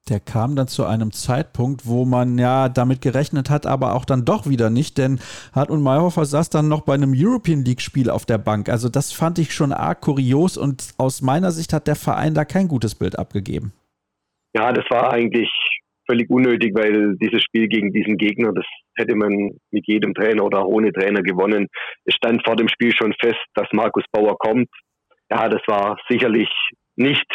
[0.09, 4.25] Der kam dann zu einem Zeitpunkt, wo man ja damit gerechnet hat, aber auch dann
[4.25, 5.19] doch wieder nicht, denn
[5.53, 8.67] Hartmut Mayhofer saß dann noch bei einem European League-Spiel auf der Bank.
[8.67, 12.45] Also das fand ich schon arg kurios und aus meiner Sicht hat der Verein da
[12.45, 13.73] kein gutes Bild abgegeben.
[14.55, 15.49] Ja, das war eigentlich
[16.07, 20.59] völlig unnötig, weil dieses Spiel gegen diesen Gegner, das hätte man mit jedem Trainer oder
[20.59, 21.67] auch ohne Trainer gewonnen.
[22.05, 24.69] Es stand vor dem Spiel schon fest, dass Markus Bauer kommt.
[25.29, 26.49] Ja, das war sicherlich
[26.95, 27.27] nicht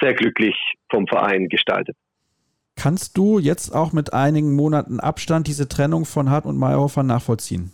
[0.00, 0.54] sehr glücklich
[0.90, 1.96] vom Verein gestaltet.
[2.76, 7.72] Kannst du jetzt auch mit einigen Monaten Abstand diese Trennung von Hart und Meyerhofer nachvollziehen?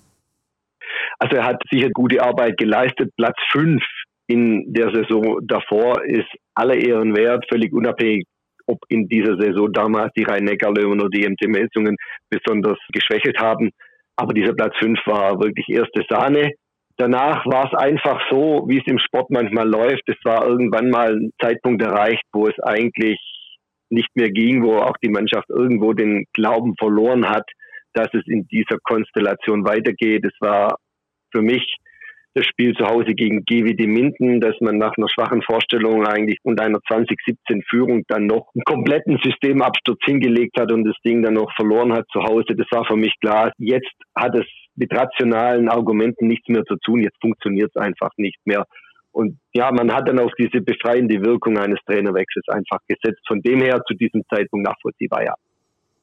[1.18, 3.10] Also er hat sicher gute Arbeit geleistet.
[3.16, 3.82] Platz 5
[4.28, 8.26] in der Saison davor ist alle Ehren wert, völlig unabhängig
[8.66, 11.96] ob in dieser Saison damals die Rhein-Neckar-Löwen oder die MT Melsungen
[12.30, 13.70] besonders geschwächelt haben.
[14.16, 16.52] Aber dieser Platz 5 war wirklich erste Sahne.
[16.96, 20.02] danach war es einfach so, wie es im Sport manchmal läuft.
[20.06, 23.18] Es war irgendwann mal ein Zeitpunkt erreicht, wo es eigentlich
[23.90, 27.48] nicht mehr ging, wo auch die Mannschaft irgendwo den Glauben verloren hat,
[27.94, 30.24] dass es in dieser Konstellation weitergeht.
[30.24, 30.76] Es war
[31.30, 31.76] für mich
[32.34, 36.60] das Spiel zu Hause gegen GWD Minden, dass man nach einer schwachen Vorstellung eigentlich und
[36.60, 41.52] einer 2017 Führung dann noch einen kompletten Systemabsturz hingelegt hat und das Ding dann noch
[41.54, 42.54] verloren hat zu Hause.
[42.56, 43.52] Das war für mich klar.
[43.58, 47.02] Jetzt hat es mit rationalen Argumenten nichts mehr zu tun.
[47.02, 48.64] Jetzt funktioniert es einfach nicht mehr.
[49.12, 53.20] Und ja, man hat dann auf diese befreiende Wirkung eines Trainerwechsels einfach gesetzt.
[53.28, 55.34] Von dem her zu diesem Zeitpunkt nachvollziehbar, ja.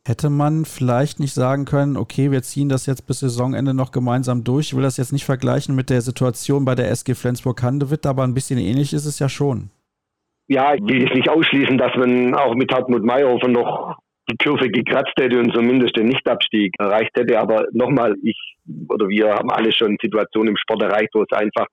[0.10, 4.44] Hätte man vielleicht nicht sagen können, okay, wir ziehen das jetzt bis Saisonende noch gemeinsam
[4.44, 4.70] durch.
[4.70, 8.34] Ich will das jetzt nicht vergleichen mit der Situation bei der SG Flensburg-Handewitt, aber ein
[8.34, 9.70] bisschen ähnlich ist es ja schon.
[10.48, 14.00] Ja, ich will es nicht ausschließen, dass man auch mit Hartmut Meyerhofer noch
[14.32, 17.40] die Kurve gekratzt hätte und zumindest den Nichtabstieg erreicht hätte.
[17.40, 18.56] Aber nochmal, ich
[18.90, 21.68] oder wir haben alle schon Situationen im Sport erreicht, wo es einfach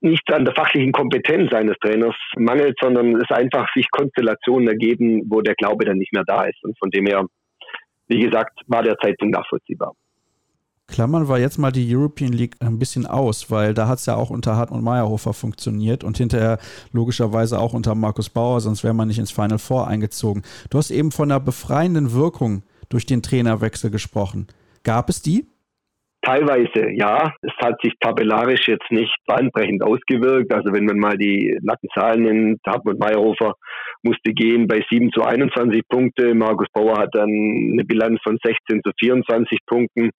[0.00, 5.40] nicht an der fachlichen Kompetenz eines Trainers mangelt, sondern es einfach sich Konstellationen ergeben, wo
[5.40, 6.62] der Glaube dann nicht mehr da ist.
[6.62, 7.26] Und von dem her
[8.08, 9.94] wie gesagt, war der Zeitpunkt nachvollziehbar.
[10.88, 14.16] Klammern wir jetzt mal die European League ein bisschen aus, weil da hat es ja
[14.16, 16.58] auch unter Hartmut Meyerhofer funktioniert und hinterher
[16.92, 20.42] logischerweise auch unter Markus Bauer, sonst wäre man nicht ins Final Four eingezogen.
[20.70, 24.46] Du hast eben von einer befreienden Wirkung durch den Trainerwechsel gesprochen.
[24.82, 25.46] Gab es die?
[26.28, 27.32] Teilweise ja.
[27.40, 30.52] Es hat sich tabellarisch jetzt nicht bahnbrechend ausgewirkt.
[30.52, 33.54] Also wenn man mal die nackten Zahlen nimmt, Hartmut Meyerhofer
[34.02, 36.34] musste gehen bei 7 zu 21 Punkte.
[36.34, 40.10] Markus Bauer hat dann eine Bilanz von 16 zu 24 Punkten.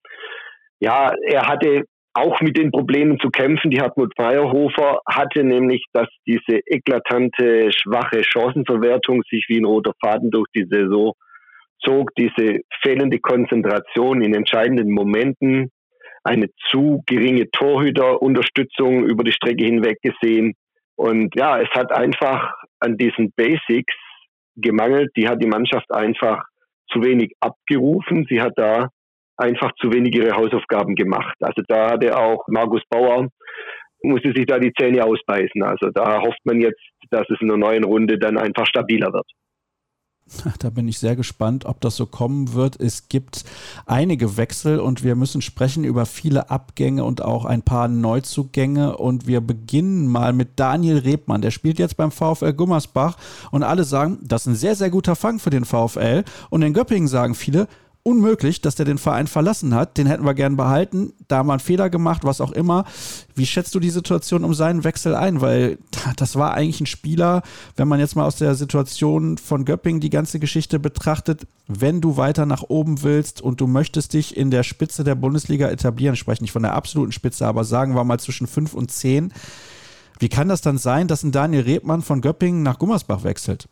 [0.80, 6.08] Ja, er hatte auch mit den Problemen zu kämpfen, die Hartmut Meyerhofer hatte, nämlich, dass
[6.26, 11.12] diese eklatante, schwache Chancenverwertung sich wie ein roter Faden durch die Saison
[11.84, 15.70] zog, diese fehlende Konzentration in entscheidenden Momenten,
[16.24, 20.54] eine zu geringe Torhüterunterstützung über die Strecke hinweg gesehen.
[20.96, 23.94] Und ja, es hat einfach an diesen Basics
[24.56, 25.10] gemangelt.
[25.16, 26.44] Die hat die Mannschaft einfach
[26.92, 28.26] zu wenig abgerufen.
[28.28, 28.88] Sie hat da
[29.36, 31.34] einfach zu wenig ihre Hausaufgaben gemacht.
[31.40, 33.28] Also da hatte auch Markus Bauer,
[34.02, 35.62] musste sich da die Zähne ausbeißen.
[35.62, 36.80] Also da hofft man jetzt,
[37.10, 39.26] dass es in der neuen Runde dann einfach stabiler wird.
[40.58, 42.80] Da bin ich sehr gespannt, ob das so kommen wird.
[42.80, 43.44] Es gibt
[43.86, 48.96] einige Wechsel und wir müssen sprechen über viele Abgänge und auch ein paar Neuzugänge.
[48.96, 51.42] Und wir beginnen mal mit Daniel Rebmann.
[51.42, 53.16] Der spielt jetzt beim VfL Gummersbach
[53.50, 56.24] und alle sagen, das ist ein sehr, sehr guter Fang für den VfL.
[56.50, 57.68] Und in Göppingen sagen viele,
[58.02, 59.98] unmöglich, dass der den Verein verlassen hat.
[59.98, 61.12] Den hätten wir gern behalten.
[61.28, 62.84] Da haben wir einen Fehler gemacht, was auch immer.
[63.34, 65.40] Wie schätzt du die Situation um seinen Wechsel ein?
[65.40, 65.78] Weil
[66.16, 67.42] das war eigentlich ein Spieler,
[67.76, 72.16] wenn man jetzt mal aus der Situation von Göpping die ganze Geschichte betrachtet, wenn du
[72.16, 76.42] weiter nach oben willst und du möchtest dich in der Spitze der Bundesliga etablieren, spreche
[76.42, 79.32] nicht von der absoluten Spitze, aber sagen wir mal zwischen 5 und 10.
[80.18, 83.68] Wie kann das dann sein, dass ein Daniel Rebmann von Göppingen nach Gummersbach wechselt?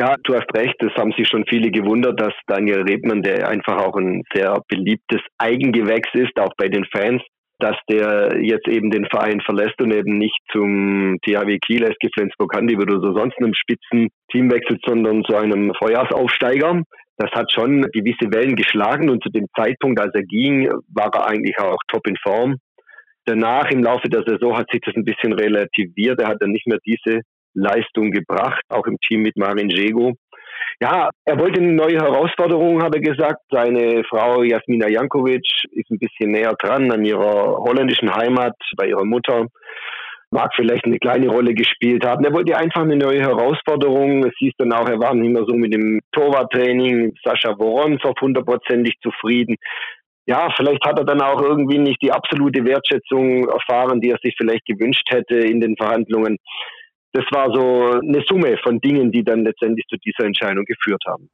[0.00, 0.76] Ja, du hast recht.
[0.80, 5.20] Es haben sich schon viele gewundert, dass Daniel Rebmann, der einfach auch ein sehr beliebtes
[5.38, 7.20] Eigengewächs ist, auch bei den Fans,
[7.58, 12.54] dass der jetzt eben den Verein verlässt und eben nicht zum THW Kiel, SG Flensburg
[12.54, 16.82] Handewitt oder so sonst einem Spitzenteam wechselt, sondern zu einem Vorjahresaufsteiger.
[17.16, 21.26] Das hat schon gewisse Wellen geschlagen und zu dem Zeitpunkt, als er ging, war er
[21.26, 22.58] eigentlich auch top in Form.
[23.24, 26.20] Danach im Laufe der Saison hat sich das ein bisschen relativiert.
[26.20, 27.22] Er hat dann nicht mehr diese
[27.54, 30.14] Leistung gebracht, auch im Team mit Marin Jego.
[30.80, 33.40] Ja, er wollte eine neue Herausforderung, hat er gesagt.
[33.50, 39.04] Seine Frau Jasmina Jankovic ist ein bisschen näher dran an ihrer holländischen Heimat bei ihrer
[39.04, 39.46] Mutter.
[40.30, 42.24] Mag vielleicht eine kleine Rolle gespielt haben.
[42.24, 44.24] Er wollte einfach eine neue Herausforderung.
[44.24, 47.14] Es hieß dann auch, er war nicht mehr so mit dem Torwarttraining.
[47.24, 49.56] Sascha Woronzow hundertprozentig zufrieden.
[50.26, 54.34] Ja, vielleicht hat er dann auch irgendwie nicht die absolute Wertschätzung erfahren, die er sich
[54.36, 56.36] vielleicht gewünscht hätte in den Verhandlungen
[57.12, 61.28] das war so eine Summe von Dingen, die dann letztendlich zu dieser Entscheidung geführt haben.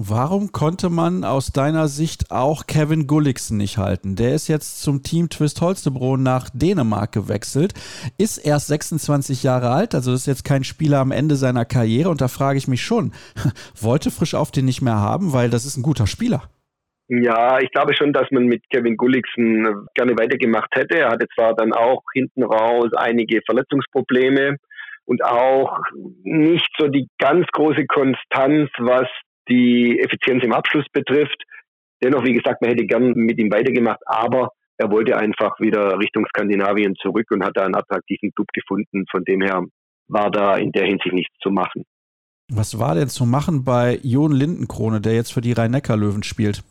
[0.00, 4.14] Warum konnte man aus deiner Sicht auch Kevin Gulliksen nicht halten?
[4.14, 7.74] Der ist jetzt zum Team Twist Holstebro nach Dänemark gewechselt,
[8.16, 12.20] ist erst 26 Jahre alt, also ist jetzt kein Spieler am Ende seiner Karriere und
[12.20, 13.10] da frage ich mich schon,
[13.74, 16.44] wollte Frisch auf den nicht mehr haben, weil das ist ein guter Spieler.
[17.08, 20.98] Ja, ich glaube schon, dass man mit Kevin Gulliksen gerne weitergemacht hätte.
[20.98, 24.58] Er hatte zwar dann auch hinten raus einige Verletzungsprobleme,
[25.08, 25.78] und auch
[26.22, 29.08] nicht so die ganz große Konstanz, was
[29.48, 31.42] die Effizienz im Abschluss betrifft.
[32.02, 36.26] Dennoch, wie gesagt, man hätte gern mit ihm weitergemacht, aber er wollte einfach wieder Richtung
[36.26, 39.06] Skandinavien zurück und hat da einen attraktiven Club gefunden.
[39.10, 39.64] Von dem her
[40.08, 41.84] war da in der Hinsicht nichts zu machen.
[42.50, 46.62] Was war denn zu machen bei Jon Lindenkrone, der jetzt für die Rhein-Neckar-Löwen spielt?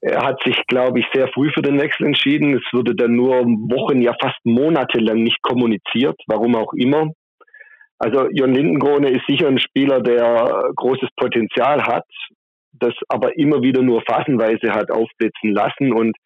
[0.00, 2.54] Er hat sich, glaube ich, sehr früh für den Wechsel entschieden.
[2.54, 7.10] Es wurde dann nur Wochen, ja fast monatelang nicht kommuniziert, warum auch immer.
[7.98, 12.04] Also Jon Lindenkrone ist sicher ein Spieler, der großes Potenzial hat,
[12.72, 15.92] das aber immer wieder nur phasenweise hat aufblitzen lassen.
[15.92, 16.16] Und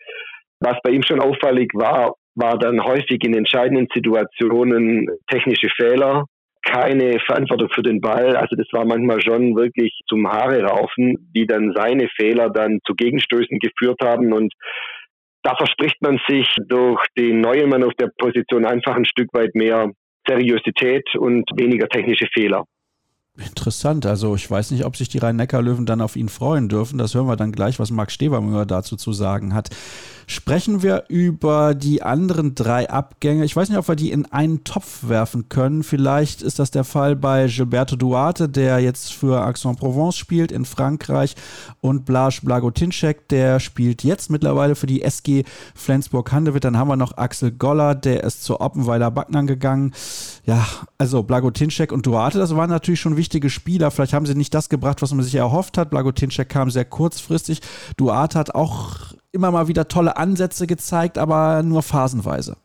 [0.61, 6.27] was bei ihm schon auffällig war, war dann häufig in entscheidenden Situationen technische Fehler,
[6.65, 8.37] keine Verantwortung für den Ball.
[8.37, 12.95] Also das war manchmal schon wirklich zum Haare raufen, die dann seine Fehler dann zu
[12.95, 14.53] Gegenstößen geführt haben und
[15.43, 19.55] da verspricht man sich durch den neuen Mann auf der Position einfach ein Stück weit
[19.55, 19.91] mehr
[20.27, 22.65] Seriosität und weniger technische Fehler.
[23.39, 24.05] Interessant.
[24.05, 26.99] Also ich weiß nicht, ob sich die Rhein-Neckar-Löwen dann auf ihn freuen dürfen.
[26.99, 29.71] Das hören wir dann gleich, was Marc Stevermüller dazu zu sagen hat.
[30.33, 33.45] Sprechen wir über die anderen drei Abgänge.
[33.45, 35.83] Ich weiß nicht, ob wir die in einen Topf werfen können.
[35.83, 41.37] Vielleicht ist das der Fall bei Gilberto Duarte, der jetzt für Aix-en-Provence spielt in Frankreich
[41.83, 46.65] und Blaž Blagotinček, der spielt jetzt mittlerweile für die SG Flensburg-Handewitt.
[46.65, 49.93] Dann haben wir noch Axel Goller, der ist zur Oppenweiler Backnern gegangen.
[50.47, 50.67] Ja,
[50.97, 53.91] also Blagotinček und Duarte, das waren natürlich schon wichtige Spieler.
[53.91, 55.91] Vielleicht haben sie nicht das gebracht, was man sich erhofft hat.
[55.91, 57.61] Blagotinček kam sehr kurzfristig.
[57.99, 62.57] Duarte hat auch immer mal wieder tolle Ansätze gezeigt, aber nur phasenweise.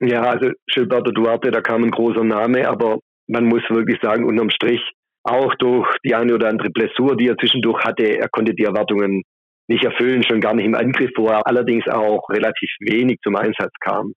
[0.00, 4.50] Ja, also Gilberto Duarte, da kam ein großer Name, aber man muss wirklich sagen, unterm
[4.50, 4.82] Strich,
[5.22, 9.22] auch durch die eine oder andere Blessur, die er zwischendurch hatte, er konnte die Erwartungen
[9.68, 13.72] nicht erfüllen, schon gar nicht im Angriff, wo er allerdings auch relativ wenig zum Einsatz
[13.80, 14.12] kam.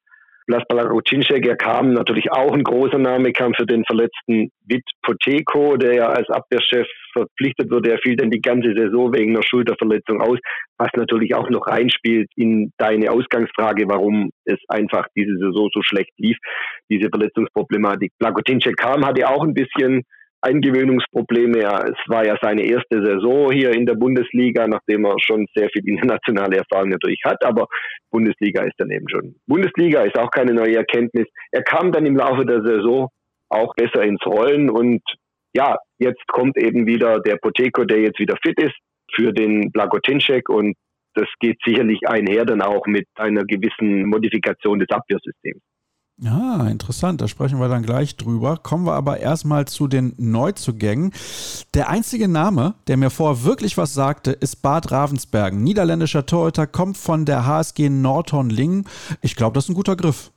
[0.49, 5.75] Lasbala Rucinczek, er kam natürlich auch ein großer Name, kam für den verletzten Vit Poteko,
[5.75, 7.91] der ja als Abwehrchef verpflichtet wurde.
[7.91, 10.39] Er fiel dann die ganze Saison wegen einer Schulterverletzung aus,
[10.77, 16.13] was natürlich auch noch reinspielt in deine Ausgangsfrage, warum es einfach diese Saison so schlecht
[16.17, 16.37] lief,
[16.89, 18.13] diese Verletzungsproblematik.
[18.17, 20.03] Blagotinczek kam, hatte auch ein bisschen
[20.47, 21.61] Eingewöhnungsprobleme.
[21.61, 25.69] Ja, es war ja seine erste Saison hier in der Bundesliga, nachdem er schon sehr
[25.69, 27.43] viel internationale Erfahrung natürlich hat.
[27.43, 27.67] Aber
[28.11, 29.35] Bundesliga ist dann eben schon.
[29.47, 31.27] Bundesliga ist auch keine neue Erkenntnis.
[31.51, 33.09] Er kam dann im Laufe der Saison
[33.49, 35.01] auch besser ins Rollen und
[35.53, 38.75] ja, jetzt kommt eben wieder der Poteko, der jetzt wieder fit ist
[39.15, 40.75] für den Blagotinczek und
[41.15, 45.61] das geht sicherlich einher dann auch mit einer gewissen Modifikation des Abwehrsystems.
[46.19, 47.21] Ja, interessant.
[47.21, 48.57] Da sprechen wir dann gleich drüber.
[48.57, 51.13] Kommen wir aber erstmal zu den Neuzugängen.
[51.75, 55.63] Der einzige Name, der mir vorher wirklich was sagte, ist Bart Ravensbergen.
[55.63, 58.87] Niederländischer Torhüter, kommt von der HSG Nordhorn-Lingen.
[59.21, 60.31] Ich glaube, das ist ein guter Griff.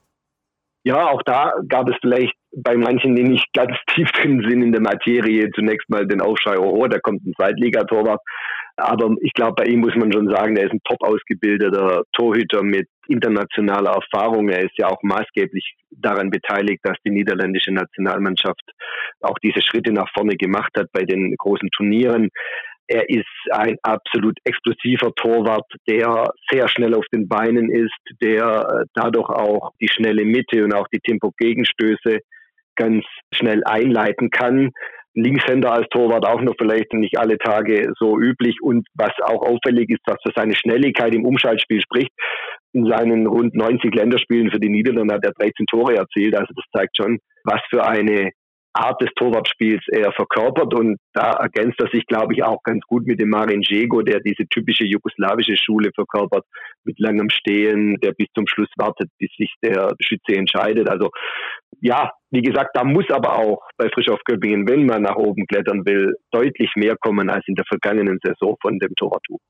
[0.85, 4.73] Ja, auch da gab es vielleicht bei manchen, die nicht ganz tief drin sind in
[4.73, 8.21] der Materie, zunächst mal den Aufschrei, oh, da kommt ein Zweitligatorwart.
[8.77, 12.63] Aber ich glaube, bei ihm muss man schon sagen, er ist ein top ausgebildeter Torhüter
[12.63, 14.49] mit internationaler Erfahrung.
[14.49, 18.63] Er ist ja auch maßgeblich daran beteiligt, dass die niederländische Nationalmannschaft
[19.21, 22.31] auch diese Schritte nach vorne gemacht hat bei den großen Turnieren.
[22.87, 28.85] Er ist ein absolut explosiver Torwart, der sehr schnell auf den Beinen ist, der äh,
[28.95, 32.21] dadurch auch die schnelle Mitte und auch die Tempo-Gegenstöße
[32.81, 34.71] ganz schnell einleiten kann.
[35.15, 38.57] Linkshänder als Torwart auch noch vielleicht nicht alle Tage so üblich.
[38.63, 42.11] Und was auch auffällig ist, was für seine Schnelligkeit im Umschaltspiel spricht.
[42.73, 46.35] In seinen rund 90 Länderspielen für die Niederlande hat er 13 Tore erzielt.
[46.37, 48.31] Also das zeigt schon, was für eine
[48.73, 53.05] Art des Torwartspiels er verkörpert und da ergänzt er sich, glaube ich, auch ganz gut
[53.05, 56.45] mit dem Marin Jego, der diese typische jugoslawische Schule verkörpert,
[56.85, 60.89] mit langem Stehen, der bis zum Schluss wartet, bis sich der Schütze entscheidet.
[60.89, 61.11] Also
[61.81, 65.47] ja, wie gesagt, da muss aber auch bei Frisch auf Göppingen, wenn man nach oben
[65.47, 69.41] klettern will, deutlich mehr kommen als in der vergangenen Saison von dem Torwarttuch.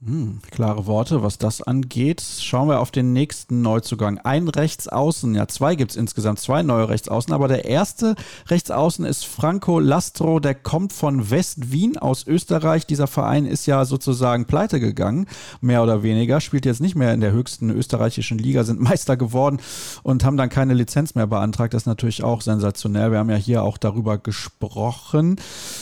[0.00, 2.22] Hm, klare Worte, was das angeht.
[2.22, 4.18] Schauen wir auf den nächsten Neuzugang.
[4.18, 8.14] Ein Rechtsaußen, ja, zwei gibt es insgesamt, zwei neue Rechtsaußen, aber der erste
[8.46, 12.86] Rechtsaußen ist Franco Lastro, der kommt von West-Wien aus Österreich.
[12.86, 15.26] Dieser Verein ist ja sozusagen pleite gegangen,
[15.60, 19.58] mehr oder weniger, spielt jetzt nicht mehr in der höchsten österreichischen Liga, sind Meister geworden
[20.04, 21.74] und haben dann keine Lizenz mehr beantragt.
[21.74, 23.10] Das ist natürlich auch sensationell.
[23.10, 25.40] Wir haben ja hier auch darüber gesprochen.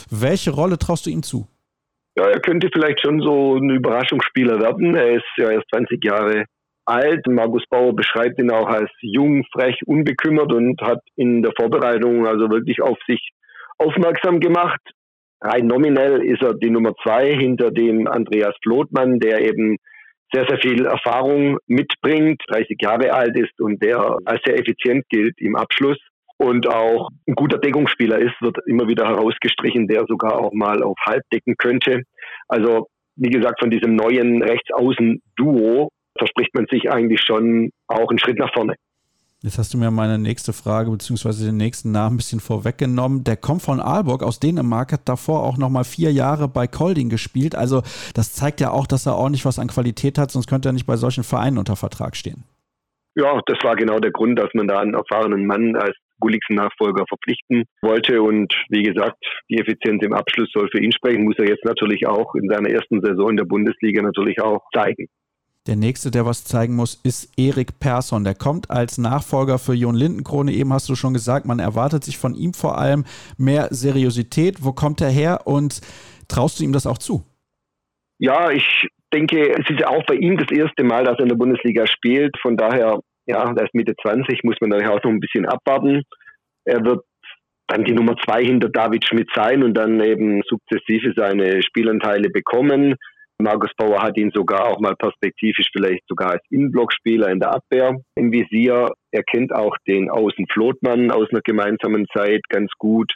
[0.08, 1.48] Welche Rolle traust du ihm zu?
[2.18, 4.94] Ja, er könnte vielleicht schon so ein Überraschungsspieler werden.
[4.94, 6.44] Er ist ja erst 20 Jahre
[6.86, 7.26] alt.
[7.26, 12.50] Markus Bauer beschreibt ihn auch als jung, frech, unbekümmert und hat in der Vorbereitung also
[12.50, 13.20] wirklich auf sich
[13.78, 14.80] aufmerksam gemacht.
[15.42, 19.76] Rein nominell ist er die Nummer zwei hinter dem Andreas Flotmann, der eben
[20.32, 25.34] sehr, sehr viel Erfahrung mitbringt, 30 Jahre alt ist und der als sehr effizient gilt
[25.38, 25.98] im Abschluss
[26.38, 30.96] und auch ein guter Deckungsspieler ist, wird immer wieder herausgestrichen, der sogar auch mal auf
[31.06, 32.02] Halb decken könnte.
[32.48, 38.38] Also wie gesagt, von diesem neuen Rechtsaußen-Duo verspricht man sich eigentlich schon auch einen Schritt
[38.38, 38.74] nach vorne.
[39.42, 41.44] Jetzt hast du mir meine nächste Frage bzw.
[41.44, 43.22] den nächsten Namen ein bisschen vorweggenommen.
[43.22, 47.54] Der kommt von Aalborg aus Dänemark, hat davor auch nochmal vier Jahre bei Kolding gespielt.
[47.54, 47.82] Also
[48.14, 50.86] das zeigt ja auch, dass er ordentlich was an Qualität hat, sonst könnte er nicht
[50.86, 52.44] bei solchen Vereinen unter Vertrag stehen.
[53.14, 57.04] Ja, das war genau der Grund, dass man da einen erfahrenen Mann als Gulliksen Nachfolger
[57.08, 58.22] verpflichten wollte.
[58.22, 59.18] Und wie gesagt,
[59.50, 62.70] die Effizienz im Abschluss soll für ihn sprechen, muss er jetzt natürlich auch in seiner
[62.70, 65.08] ersten Saison in der Bundesliga natürlich auch zeigen.
[65.66, 68.22] Der nächste, der was zeigen muss, ist Erik Persson.
[68.22, 70.52] Der kommt als Nachfolger für Jon Lindenkrone.
[70.52, 73.04] Eben hast du schon gesagt, man erwartet sich von ihm vor allem
[73.36, 74.64] mehr Seriosität.
[74.64, 75.80] Wo kommt er her und
[76.28, 77.24] traust du ihm das auch zu?
[78.18, 81.30] Ja, ich denke, es ist ja auch bei ihm das erste Mal, dass er in
[81.30, 82.36] der Bundesliga spielt.
[82.40, 86.02] Von daher, ja, er ist Mitte 20, muss man daher auch noch ein bisschen abwarten.
[86.64, 87.04] Er wird
[87.68, 92.94] dann die Nummer zwei hinter David Schmidt sein und dann eben sukzessive seine Spielanteile bekommen.
[93.38, 97.96] Markus Bauer hat ihn sogar auch mal perspektivisch vielleicht sogar als Innenblockspieler in der Abwehr
[98.14, 98.92] im Visier.
[99.10, 103.12] Er kennt auch den Außen Flotmann aus einer gemeinsamen Zeit ganz gut.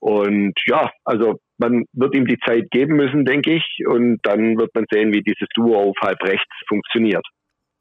[0.00, 3.86] Und ja, also man wird ihm die Zeit geben müssen, denke ich.
[3.86, 7.24] Und dann wird man sehen, wie dieses Duo auf halb rechts funktioniert.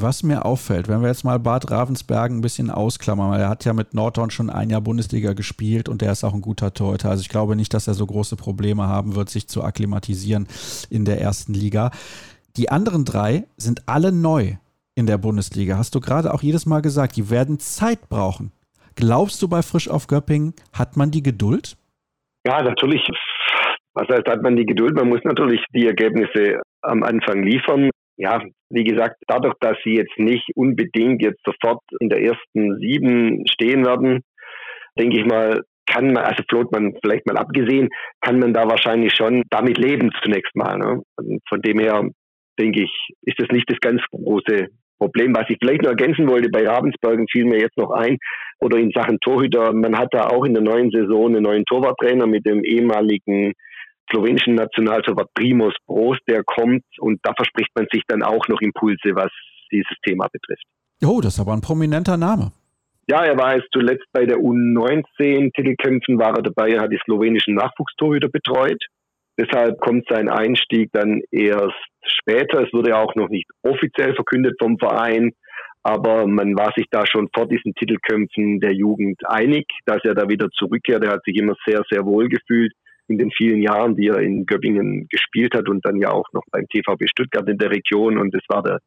[0.01, 3.63] Was mir auffällt, wenn wir jetzt mal Bad Ravensbergen ein bisschen ausklammern, weil er hat
[3.63, 7.09] ja mit Nordhorn schon ein Jahr Bundesliga gespielt und er ist auch ein guter Torhüter.
[7.09, 10.47] Also ich glaube nicht, dass er so große Probleme haben wird, sich zu akklimatisieren
[10.89, 11.91] in der ersten Liga.
[12.57, 14.55] Die anderen drei sind alle neu
[14.95, 15.77] in der Bundesliga.
[15.77, 18.51] Hast du gerade auch jedes Mal gesagt, die werden Zeit brauchen.
[18.95, 21.77] Glaubst du bei Frisch auf Göppingen, hat man die Geduld?
[22.45, 23.01] Ja, natürlich.
[23.93, 24.95] Was heißt, hat man die Geduld?
[24.95, 30.17] Man muss natürlich die Ergebnisse am Anfang liefern ja, wie gesagt, dadurch, dass sie jetzt
[30.17, 34.21] nicht unbedingt jetzt sofort in der ersten sieben stehen werden,
[34.97, 37.89] denke ich mal, kann man, also Flotmann vielleicht mal abgesehen,
[38.21, 40.77] kann man da wahrscheinlich schon damit leben zunächst mal.
[40.77, 41.01] Ne?
[41.17, 42.09] Und von dem her
[42.59, 45.35] denke ich, ist das nicht das ganz große Problem.
[45.35, 48.17] Was ich vielleicht noch ergänzen wollte, bei Ravensbergen fiel mir jetzt noch ein,
[48.59, 52.27] oder in Sachen Torhüter, man hat da auch in der neuen Saison einen neuen Torwarttrainer
[52.27, 53.53] mit dem ehemaligen
[54.13, 59.15] slowenischen Nationaltorwart Primos Bros, der kommt und da verspricht man sich dann auch noch Impulse,
[59.15, 59.31] was
[59.71, 60.63] dieses Thema betrifft.
[61.03, 62.51] Oh, das ist aber ein prominenter Name.
[63.07, 67.55] Ja, er war jetzt zuletzt bei der U19-Titelkämpfen, war er dabei, er hat die slowenischen
[67.55, 68.81] Nachwuchstorhüter betreut.
[69.37, 71.73] Deshalb kommt sein Einstieg dann erst
[72.05, 72.61] später.
[72.61, 75.31] Es wurde auch noch nicht offiziell verkündet vom Verein,
[75.81, 80.29] aber man war sich da schon vor diesen Titelkämpfen der Jugend einig, dass er da
[80.29, 81.03] wieder zurückkehrt.
[81.03, 82.71] Er hat sich immer sehr, sehr wohl gefühlt
[83.07, 86.43] in den vielen Jahren, die er in Göppingen gespielt hat und dann ja auch noch
[86.51, 88.17] beim TVB Stuttgart in der Region.
[88.17, 88.79] Und es war der,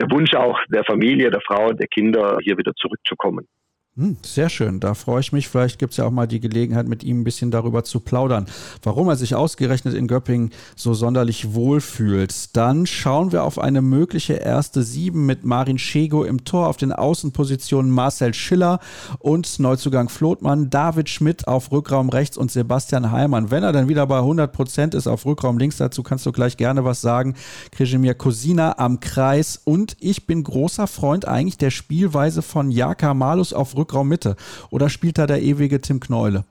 [0.00, 3.46] der Wunsch auch der Familie, der Frau, der Kinder, hier wieder zurückzukommen.
[3.94, 5.50] Hm, sehr schön, da freue ich mich.
[5.50, 8.46] Vielleicht gibt es ja auch mal die Gelegenheit, mit ihm ein bisschen darüber zu plaudern,
[8.82, 12.56] warum er sich ausgerechnet in Göppingen so sonderlich wohlfühlt.
[12.56, 16.90] Dann schauen wir auf eine mögliche erste Sieben mit Marin Schego im Tor, auf den
[16.90, 18.80] Außenpositionen Marcel Schiller
[19.18, 23.50] und Neuzugang Flotmann, David Schmidt auf Rückraum rechts und Sebastian Heimann.
[23.50, 26.56] Wenn er dann wieder bei 100 Prozent ist auf Rückraum links, dazu kannst du gleich
[26.56, 27.34] gerne was sagen.
[27.72, 33.52] Krejimir Kosina am Kreis und ich bin großer Freund eigentlich der Spielweise von Jaka Malus
[33.52, 34.36] auf Rückraum Rückraum Mitte?
[34.70, 36.44] Oder spielt da der ewige Tim Kneule?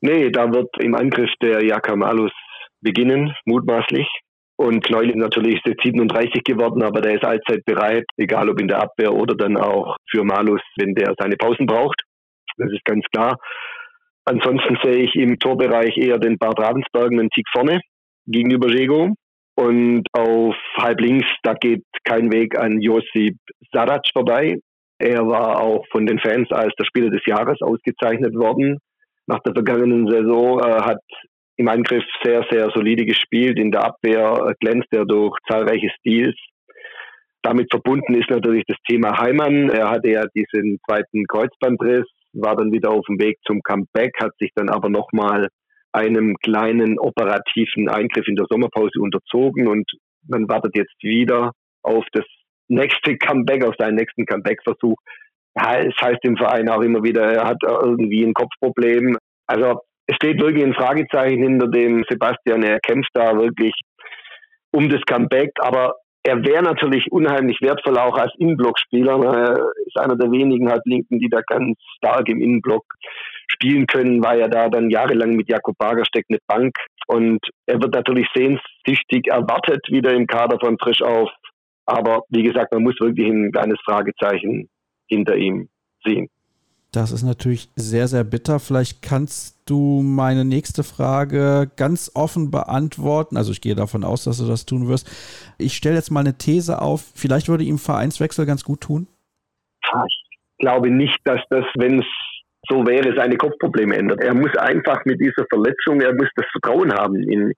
[0.00, 2.32] Nee, da wird im Angriff der Jakamalus
[2.80, 4.06] beginnen, mutmaßlich.
[4.56, 8.68] Und Kneule ist natürlich jetzt 37 geworden, aber der ist allzeit bereit, egal ob in
[8.68, 12.02] der Abwehr oder dann auch für Malus, wenn der seine Pausen braucht.
[12.58, 13.38] Das ist ganz klar.
[14.26, 17.80] Ansonsten sehe ich im Torbereich eher den Bart Ravensbergen einen Tick vorne
[18.26, 19.14] gegenüber Jego.
[19.56, 23.36] Und auf halb links, da geht kein Weg an Josip
[23.72, 24.58] Sarac vorbei.
[25.00, 28.78] Er war auch von den Fans als der Spieler des Jahres ausgezeichnet worden.
[29.26, 31.00] Nach der vergangenen Saison äh, hat
[31.56, 33.58] im Angriff sehr, sehr solide gespielt.
[33.58, 36.36] In der Abwehr glänzt er durch zahlreiche Stils.
[37.42, 39.70] Damit verbunden ist natürlich das Thema Heimann.
[39.70, 44.32] Er hatte ja diesen zweiten Kreuzbandriss, war dann wieder auf dem Weg zum Comeback, hat
[44.38, 45.48] sich dann aber nochmal
[45.92, 49.90] einem kleinen operativen Eingriff in der Sommerpause unterzogen und
[50.28, 52.26] man wartet jetzt wieder auf das
[52.70, 54.96] nächste Comeback, auf seinen nächsten Comeback-Versuch.
[55.54, 59.18] Es heißt im Verein auch immer wieder, er hat irgendwie ein Kopfproblem.
[59.46, 62.62] Also es steht wirklich ein Fragezeichen hinter dem Sebastian.
[62.62, 63.72] Er kämpft da wirklich
[64.72, 69.18] um das Comeback, aber er wäre natürlich unheimlich wertvoll auch als Innenblockspieler.
[69.24, 72.84] Er ist einer der wenigen Halblinken, die da ganz stark im Innenblock
[73.48, 76.76] spielen können, war ja da dann jahrelang mit Jakob Bagersteck eine Bank
[77.08, 81.30] und er wird natürlich sehnsüchtig erwartet wieder im Kader von Frisch auf
[81.90, 84.68] aber wie gesagt, man muss wirklich ein kleines Fragezeichen
[85.06, 85.68] hinter ihm
[86.04, 86.28] sehen.
[86.92, 88.58] Das ist natürlich sehr, sehr bitter.
[88.58, 93.36] Vielleicht kannst du meine nächste Frage ganz offen beantworten.
[93.36, 95.08] Also ich gehe davon aus, dass du das tun wirst.
[95.56, 97.12] Ich stelle jetzt mal eine These auf.
[97.14, 99.06] Vielleicht würde ihm Vereinswechsel ganz gut tun.
[100.58, 102.06] glaube nicht, dass das, wenn es
[102.68, 104.20] so wäre, seine Kopfprobleme ändert.
[104.20, 107.52] Er muss einfach mit dieser Verletzung, er muss das Vertrauen haben in,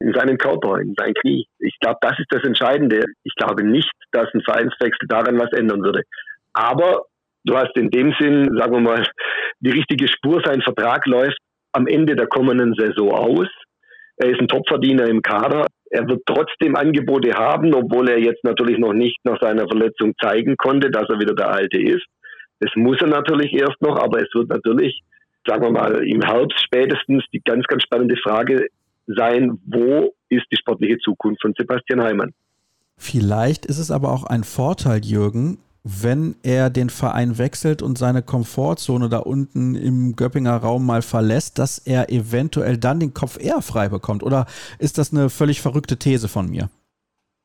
[0.00, 1.46] in seinen Körper, in sein Knie.
[1.58, 3.04] Ich glaube, das ist das Entscheidende.
[3.24, 6.02] Ich glaube nicht, dass ein Vereinswechsel daran was ändern würde.
[6.52, 7.04] Aber
[7.44, 9.06] du hast in dem Sinn, sagen wir mal,
[9.60, 10.42] die richtige Spur.
[10.44, 11.38] Sein Vertrag läuft
[11.72, 13.48] am Ende der kommenden Saison aus.
[14.18, 15.66] Er ist ein Topverdiener im Kader.
[15.90, 20.56] Er wird trotzdem Angebote haben, obwohl er jetzt natürlich noch nicht nach seiner Verletzung zeigen
[20.56, 22.06] konnte, dass er wieder der Alte ist.
[22.60, 25.00] Das muss er natürlich erst noch, aber es wird natürlich,
[25.46, 28.66] sagen wir mal, im Herbst spätestens die ganz, ganz spannende Frage
[29.06, 32.32] sein, wo ist die sportliche Zukunft von Sebastian Heimann?
[32.98, 38.22] Vielleicht ist es aber auch ein Vorteil, Jürgen, wenn er den Verein wechselt und seine
[38.22, 43.62] Komfortzone da unten im Göppinger Raum mal verlässt, dass er eventuell dann den Kopf eher
[43.62, 44.24] frei bekommt?
[44.24, 44.46] Oder
[44.80, 46.70] ist das eine völlig verrückte These von mir?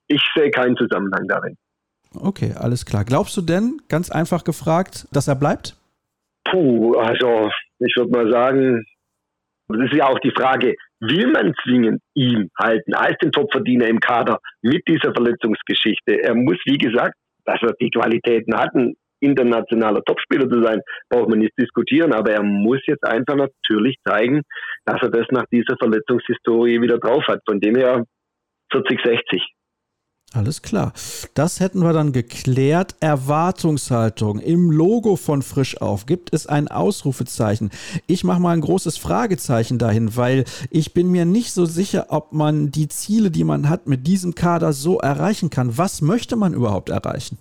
[0.07, 1.55] Ich sehe keinen Zusammenhang darin.
[2.19, 3.05] Okay, alles klar.
[3.05, 5.75] Glaubst du denn, ganz einfach gefragt, dass er bleibt?
[6.49, 7.49] Puh, also
[7.79, 8.83] ich würde mal sagen,
[9.67, 13.99] das ist ja auch die Frage, will man zwingend ihn halten als den Topverdiener im
[13.99, 16.23] Kader mit dieser Verletzungsgeschichte?
[16.23, 21.29] Er muss, wie gesagt, dass er die Qualitäten hat, ein internationaler Topspieler zu sein, braucht
[21.29, 24.41] man nicht diskutieren, aber er muss jetzt einfach natürlich zeigen,
[24.85, 27.41] dass er das nach dieser Verletzungshistorie wieder drauf hat.
[27.47, 28.03] Von dem her
[28.73, 29.41] 40-60.
[30.33, 30.93] Alles klar.
[31.33, 32.95] Das hätten wir dann geklärt.
[33.01, 34.39] Erwartungshaltung.
[34.39, 37.69] Im Logo von Frisch auf gibt es ein Ausrufezeichen.
[38.07, 42.31] Ich mache mal ein großes Fragezeichen dahin, weil ich bin mir nicht so sicher, ob
[42.31, 45.77] man die Ziele, die man hat, mit diesem Kader so erreichen kann.
[45.77, 47.37] Was möchte man überhaupt erreichen?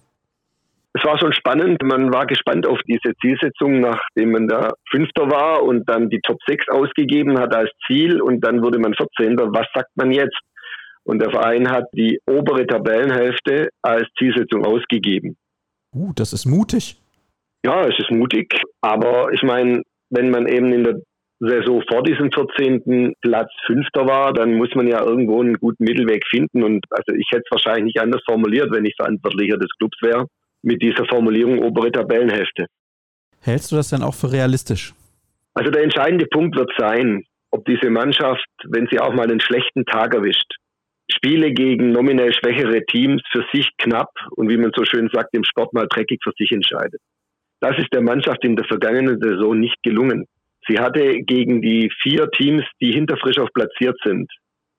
[0.93, 1.81] Es war schon spannend.
[1.85, 6.39] Man war gespannt auf diese Zielsetzung, nachdem man da Fünfter war und dann die Top
[6.49, 9.39] 6 ausgegeben hat als Ziel und dann wurde man 14.
[9.39, 10.37] Was sagt man jetzt?
[11.11, 15.37] Und der Verein hat die obere Tabellenhälfte als Zielsetzung ausgegeben.
[15.93, 17.01] Uh, das ist mutig.
[17.65, 18.63] Ja, es ist mutig.
[18.81, 21.01] Aber ich meine, wenn man eben in der
[21.41, 23.15] Saison vor diesem 14.
[23.23, 26.63] Platz Fünfter war, dann muss man ja irgendwo einen guten Mittelweg finden.
[26.63, 30.27] Und also ich hätte es wahrscheinlich nicht anders formuliert, wenn ich Verantwortlicher des Clubs wäre,
[30.63, 32.67] mit dieser Formulierung obere Tabellenhälfte.
[33.41, 34.95] Hältst du das denn auch für realistisch?
[35.55, 39.85] Also der entscheidende Punkt wird sein, ob diese Mannschaft, wenn sie auch mal einen schlechten
[39.87, 40.55] Tag erwischt,
[41.11, 45.45] Spiele gegen nominell schwächere Teams für sich knapp und wie man so schön sagt, im
[45.45, 47.01] Sport mal dreckig für sich entscheidet.
[47.61, 50.27] Das ist der Mannschaft in der vergangenen Saison nicht gelungen.
[50.69, 54.31] Sie hatte gegen die vier Teams, die hinter Frischhoff platziert sind,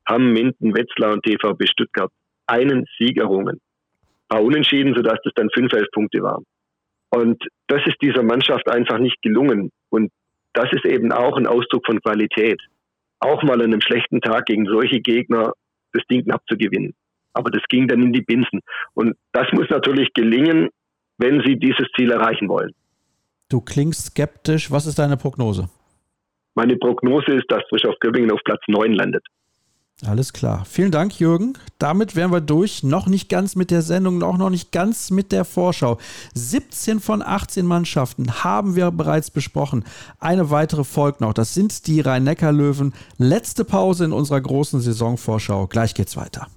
[0.08, 2.12] Hamm, Minden, Wetzlar und TVB Stuttgart,
[2.48, 3.60] einen Sieg errungen.
[3.60, 6.44] Ein paar Unentschieden, sodass das dann fünf, elf Punkte waren.
[7.10, 9.72] Und das ist dieser Mannschaft einfach nicht gelungen.
[9.90, 10.12] Und
[10.54, 12.62] das ist eben auch ein Ausdruck von Qualität.
[13.20, 15.54] Auch mal an einem schlechten Tag gegen solche Gegner
[15.94, 16.94] das Ding knapp zu gewinnen.
[17.34, 18.62] Aber das ging dann in die Binsen.
[18.94, 20.70] Und das muss natürlich gelingen,
[21.18, 22.74] wenn sie dieses Ziel erreichen wollen.
[23.50, 24.72] Du klingst skeptisch.
[24.72, 25.70] Was ist deine Prognose?
[26.56, 29.26] Meine Prognose ist, dass Frisch auf Göppingen auf Platz 9 landet.
[30.04, 30.66] Alles klar.
[30.66, 31.54] Vielen Dank, Jürgen.
[31.78, 32.82] Damit wären wir durch.
[32.82, 36.00] Noch nicht ganz mit der Sendung, auch noch nicht ganz mit der Vorschau.
[36.34, 39.86] 17 von 18 Mannschaften haben wir bereits besprochen.
[40.20, 41.34] Eine weitere folgt noch.
[41.34, 42.94] Das sind die Rhein-Neckar-Löwen.
[43.18, 45.68] Letzte Pause in unserer großen Saisonvorschau.
[45.68, 46.48] Gleich geht's weiter.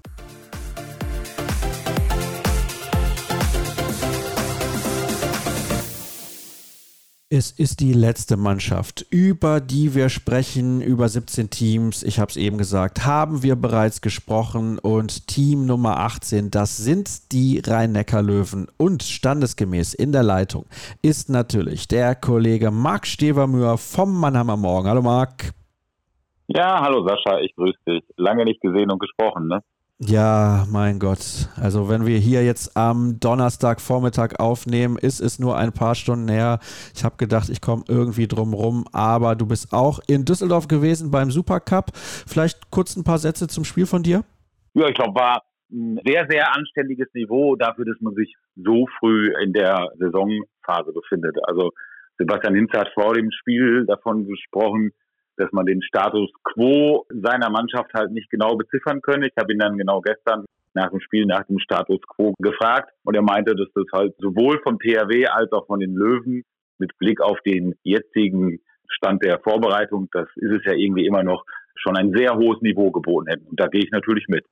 [7.36, 12.04] Es ist die letzte Mannschaft, über die wir sprechen, über 17 Teams.
[12.04, 14.78] Ich habe es eben gesagt, haben wir bereits gesprochen.
[14.78, 18.68] Und Team Nummer 18, das sind die Rhein-Neckar-Löwen.
[18.76, 20.66] Und standesgemäß in der Leitung
[21.02, 24.86] ist natürlich der Kollege Marc Stevermüher vom Mannheimer Morgen.
[24.86, 25.50] Hallo Marc.
[26.46, 28.04] Ja, hallo Sascha, ich grüße dich.
[28.16, 29.60] Lange nicht gesehen und gesprochen, ne?
[30.00, 31.48] Ja, mein Gott.
[31.56, 36.58] Also wenn wir hier jetzt am Donnerstagvormittag aufnehmen, ist es nur ein paar Stunden her.
[36.94, 41.12] Ich habe gedacht, ich komme irgendwie drum rum, aber du bist auch in Düsseldorf gewesen
[41.12, 41.92] beim Supercup.
[41.94, 44.24] Vielleicht kurz ein paar Sätze zum Spiel von dir?
[44.74, 49.32] Ja, ich glaube, war ein sehr, sehr anständiges Niveau dafür, dass man sich so früh
[49.44, 51.36] in der Saisonphase befindet.
[51.46, 51.70] Also
[52.18, 54.90] Sebastian Hinz hat vor dem Spiel davon gesprochen,
[55.36, 59.26] dass man den Status quo seiner Mannschaft halt nicht genau beziffern könne.
[59.26, 63.14] Ich habe ihn dann genau gestern nach dem Spiel nach dem Status quo gefragt und
[63.14, 66.42] er meinte, dass das halt sowohl von THW als auch von den Löwen
[66.78, 68.58] mit Blick auf den jetzigen
[68.88, 71.44] Stand der Vorbereitung, das ist es ja irgendwie immer noch,
[71.76, 73.46] schon ein sehr hohes Niveau geboten hätten.
[73.46, 74.44] Und da gehe ich natürlich mit.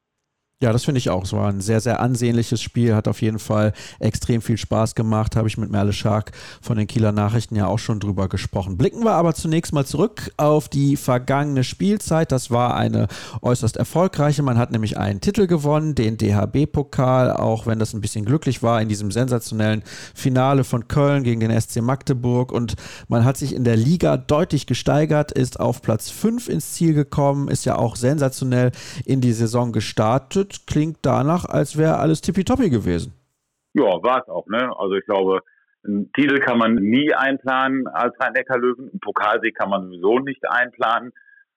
[0.63, 1.25] Ja, das finde ich auch.
[1.25, 5.35] Es war ein sehr, sehr ansehnliches Spiel, hat auf jeden Fall extrem viel Spaß gemacht.
[5.35, 8.77] Habe ich mit Merle Schark von den Kieler Nachrichten ja auch schon drüber gesprochen.
[8.77, 12.31] Blicken wir aber zunächst mal zurück auf die vergangene Spielzeit.
[12.31, 13.09] Das war eine
[13.41, 14.45] äußerst erfolgreiche.
[14.45, 18.81] Man hat nämlich einen Titel gewonnen, den DHB-Pokal, auch wenn das ein bisschen glücklich war
[18.81, 19.83] in diesem sensationellen
[20.15, 22.53] Finale von Köln gegen den SC Magdeburg.
[22.53, 22.77] Und
[23.09, 27.49] man hat sich in der Liga deutlich gesteigert, ist auf Platz 5 ins Ziel gekommen,
[27.49, 28.71] ist ja auch sensationell
[29.05, 33.13] in die Saison gestartet klingt danach, als wäre alles tippitoppi gewesen.
[33.75, 34.47] Ja, war es auch.
[34.47, 34.71] Ne?
[34.79, 35.41] Also ich glaube,
[35.85, 38.91] einen Titel kann man nie einplanen als Rhein-Neckar-Löwen.
[38.91, 41.13] Einen Pokalsieg kann man sowieso nicht einplanen.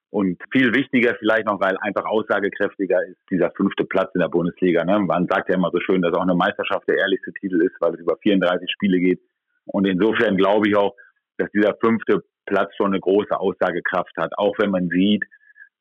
[0.10, 4.86] Und viel wichtiger vielleicht noch, weil einfach aussagekräftiger ist dieser fünfte Platz in der Bundesliga.
[4.86, 5.00] Ne?
[5.00, 7.94] Man sagt ja immer so schön, dass auch eine Meisterschaft der ehrlichste Titel ist, weil
[7.94, 9.20] es über 34 Spiele geht.
[9.66, 10.96] Und insofern glaube ich auch,
[11.38, 14.32] dass dieser fünfte Platz schon eine große Aussagekraft hat.
[14.38, 15.26] Auch wenn man sieht,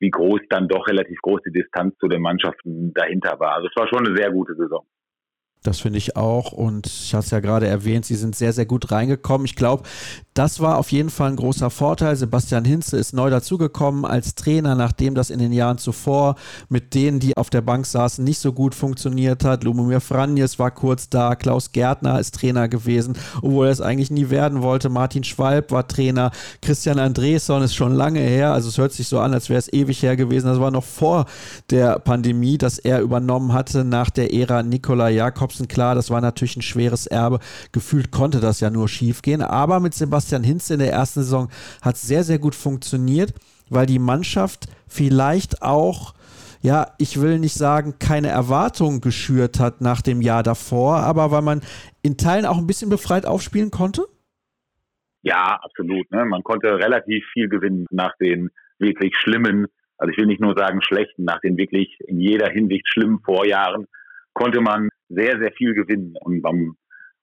[0.05, 3.55] wie groß dann doch relativ groß die Distanz zu den Mannschaften dahinter war.
[3.55, 4.85] Also es war schon eine sehr gute Saison.
[5.65, 6.53] Das finde ich auch.
[6.53, 9.47] Und ich hatte es ja gerade erwähnt, sie sind sehr, sehr gut reingekommen.
[9.47, 9.85] Ich glaube,
[10.35, 12.17] das war auf jeden Fall ein großer Vorteil.
[12.17, 16.35] Sebastian Hinze ist neu dazugekommen als Trainer, nachdem das in den Jahren zuvor
[16.69, 19.65] mit denen, die auf der Bank saßen, nicht so gut funktioniert hat.
[19.65, 24.29] Lumumir Franjes war kurz da, Klaus Gärtner ist Trainer gewesen, obwohl er es eigentlich nie
[24.29, 24.91] werden wollte.
[24.91, 28.53] Martin Schwalb war Trainer, Christian Andresson ist schon lange her.
[28.53, 30.49] Also es hört sich so an, als wäre es ewig her gewesen.
[30.49, 31.25] Das war noch vor
[31.71, 35.09] der Pandemie, dass er übernommen hatte nach der Ära Nikola
[35.55, 35.69] Jakobsen.
[35.69, 37.39] Klar, das war natürlich ein schweres Erbe.
[37.73, 39.43] Gefühlt konnte das ja nur schief gehen.
[39.43, 41.49] Aber mit Sebastian Sebastian Hinz in der ersten Saison
[41.83, 43.35] hat sehr, sehr gut funktioniert,
[43.69, 46.15] weil die Mannschaft vielleicht auch
[46.63, 51.43] ja, ich will nicht sagen, keine Erwartungen geschürt hat nach dem Jahr davor, aber weil
[51.43, 51.61] man
[52.03, 54.07] in Teilen auch ein bisschen befreit aufspielen konnte?
[55.21, 56.11] Ja, absolut.
[56.11, 56.25] Ne?
[56.25, 58.49] Man konnte relativ viel gewinnen nach den
[58.79, 59.67] wirklich schlimmen,
[59.99, 63.87] also ich will nicht nur sagen schlechten, nach den wirklich in jeder Hinsicht schlimmen Vorjahren
[64.33, 66.15] konnte man sehr, sehr viel gewinnen.
[66.21, 66.77] Und man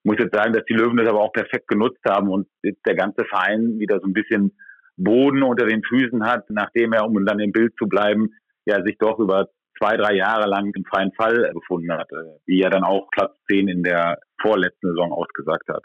[0.03, 2.95] muss jetzt sagen, dass die Löwen das aber auch perfekt genutzt haben und jetzt der
[2.95, 4.55] ganze Verein wieder so ein bisschen
[4.97, 8.29] Boden unter den Füßen hat, nachdem er, um dann im Bild zu bleiben,
[8.65, 12.09] ja sich doch über zwei, drei Jahre lang im freien Fall befunden hat,
[12.45, 15.83] wie er dann auch Platz 10 in der vorletzten Saison ausgesagt hat.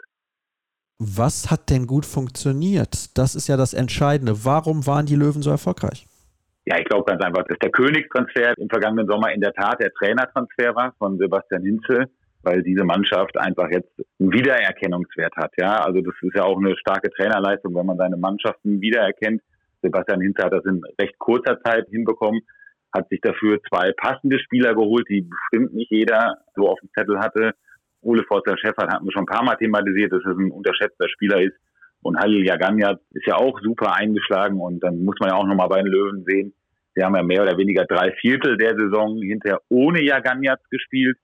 [0.99, 3.17] Was hat denn gut funktioniert?
[3.17, 4.45] Das ist ja das Entscheidende.
[4.45, 6.06] Warum waren die Löwen so erfolgreich?
[6.69, 9.91] Ja, ich glaube ganz einfach, dass der Königstransfer im vergangenen Sommer in der Tat der
[9.93, 12.09] Trainertransfer war von Sebastian Hinze
[12.47, 15.51] weil diese Mannschaft einfach jetzt einen Wiedererkennungswert hat.
[15.57, 19.41] Ja, also das ist ja auch eine starke Trainerleistung, wenn man seine Mannschaften wiedererkennt.
[19.81, 22.41] Sebastian Hinter hat das in recht kurzer Zeit hinbekommen,
[22.95, 27.19] hat sich dafür zwei passende Spieler geholt, die bestimmt nicht jeder so auf dem Zettel
[27.19, 27.51] hatte.
[28.01, 31.41] Ole Forster Schäffert hatten wir schon ein paar Mal thematisiert, dass es ein unterschätzter Spieler
[31.41, 31.57] ist.
[32.01, 35.67] Und Halil Jaganjat ist ja auch super eingeschlagen und dann muss man ja auch nochmal
[35.67, 36.53] bei den Löwen sehen.
[36.97, 41.15] Sie haben ja mehr oder weniger drei Viertel der Saison hinterher ohne Jaganjat gespielt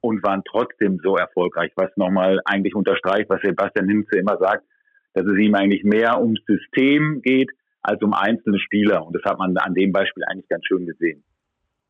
[0.00, 4.64] und waren trotzdem so erfolgreich, was nochmal eigentlich unterstreicht, was Sebastian Hinze immer sagt,
[5.12, 7.48] dass es ihm eigentlich mehr ums System geht
[7.80, 9.06] als um einzelne Spieler.
[9.06, 11.22] Und das hat man an dem Beispiel eigentlich ganz schön gesehen.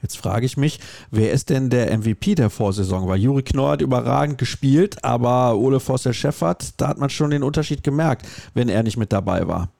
[0.03, 0.79] Jetzt frage ich mich,
[1.11, 3.09] wer ist denn der MVP der Vorsaison?
[3.09, 7.83] Weil Juri Knorr hat überragend gespielt, aber Ole Vossel-Scheffert, da hat man schon den Unterschied
[7.83, 9.74] gemerkt, wenn er nicht mit dabei war.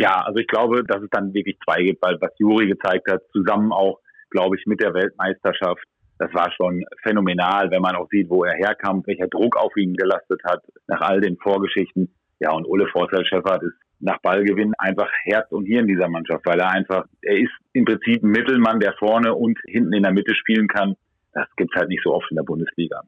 [0.00, 3.20] Ja, also ich glaube, dass es dann wirklich zwei gibt, weil was Juri gezeigt hat,
[3.32, 5.84] zusammen auch, glaube ich, mit der Weltmeisterschaft,
[6.18, 9.92] das war schon phänomenal, wenn man auch sieht, wo er herkam, welcher Druck auf ihn
[9.92, 12.14] gelastet hat, nach all den Vorgeschichten.
[12.38, 16.70] Ja, und Ole Vorteil-Scheffert ist nach Ballgewinn einfach Herz und Hirn dieser Mannschaft, weil er
[16.70, 20.66] einfach, er ist im Prinzip ein Mittelmann, der vorne und hinten in der Mitte spielen
[20.66, 20.94] kann.
[21.34, 23.02] Das gibt's halt nicht so oft in der Bundesliga.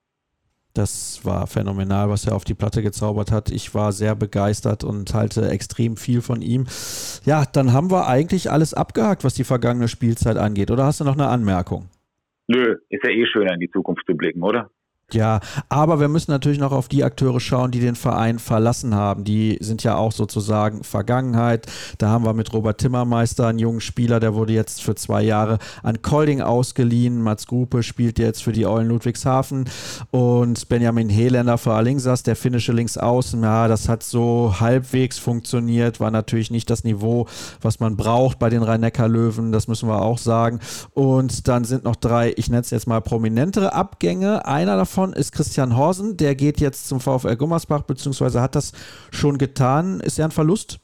[0.74, 3.50] Das war phänomenal, was er auf die Platte gezaubert hat.
[3.50, 6.66] Ich war sehr begeistert und halte extrem viel von ihm.
[7.24, 10.70] Ja, dann haben wir eigentlich alles abgehakt, was die vergangene Spielzeit angeht.
[10.70, 11.90] Oder hast du noch eine Anmerkung?
[12.48, 14.70] Nö, ist ja eh schöner in die Zukunft zu blicken, oder?
[15.14, 19.24] Ja, aber wir müssen natürlich noch auf die Akteure schauen, die den Verein verlassen haben.
[19.24, 21.66] Die sind ja auch sozusagen Vergangenheit.
[21.98, 25.58] Da haben wir mit Robert Timmermeister einen jungen Spieler, der wurde jetzt für zwei Jahre
[25.82, 27.22] an Kolding ausgeliehen.
[27.22, 29.68] Mats Grupe spielt jetzt für die Eulen Ludwigshafen
[30.10, 33.42] und Benjamin Heländer für Alingsas, der finnische Linksaußen.
[33.42, 37.26] Ja, das hat so halbwegs funktioniert, war natürlich nicht das Niveau,
[37.60, 40.60] was man braucht bei den Rhein-Neckar-Löwen, das müssen wir auch sagen.
[40.94, 44.46] Und dann sind noch drei, ich nenne es jetzt mal prominentere Abgänge.
[44.46, 46.16] Einer davon davon ist Christian Horsen.
[46.16, 48.72] Der geht jetzt zum VfL Gummersbach, beziehungsweise hat das
[49.12, 50.00] schon getan.
[50.00, 50.78] Ist er ein Verlust?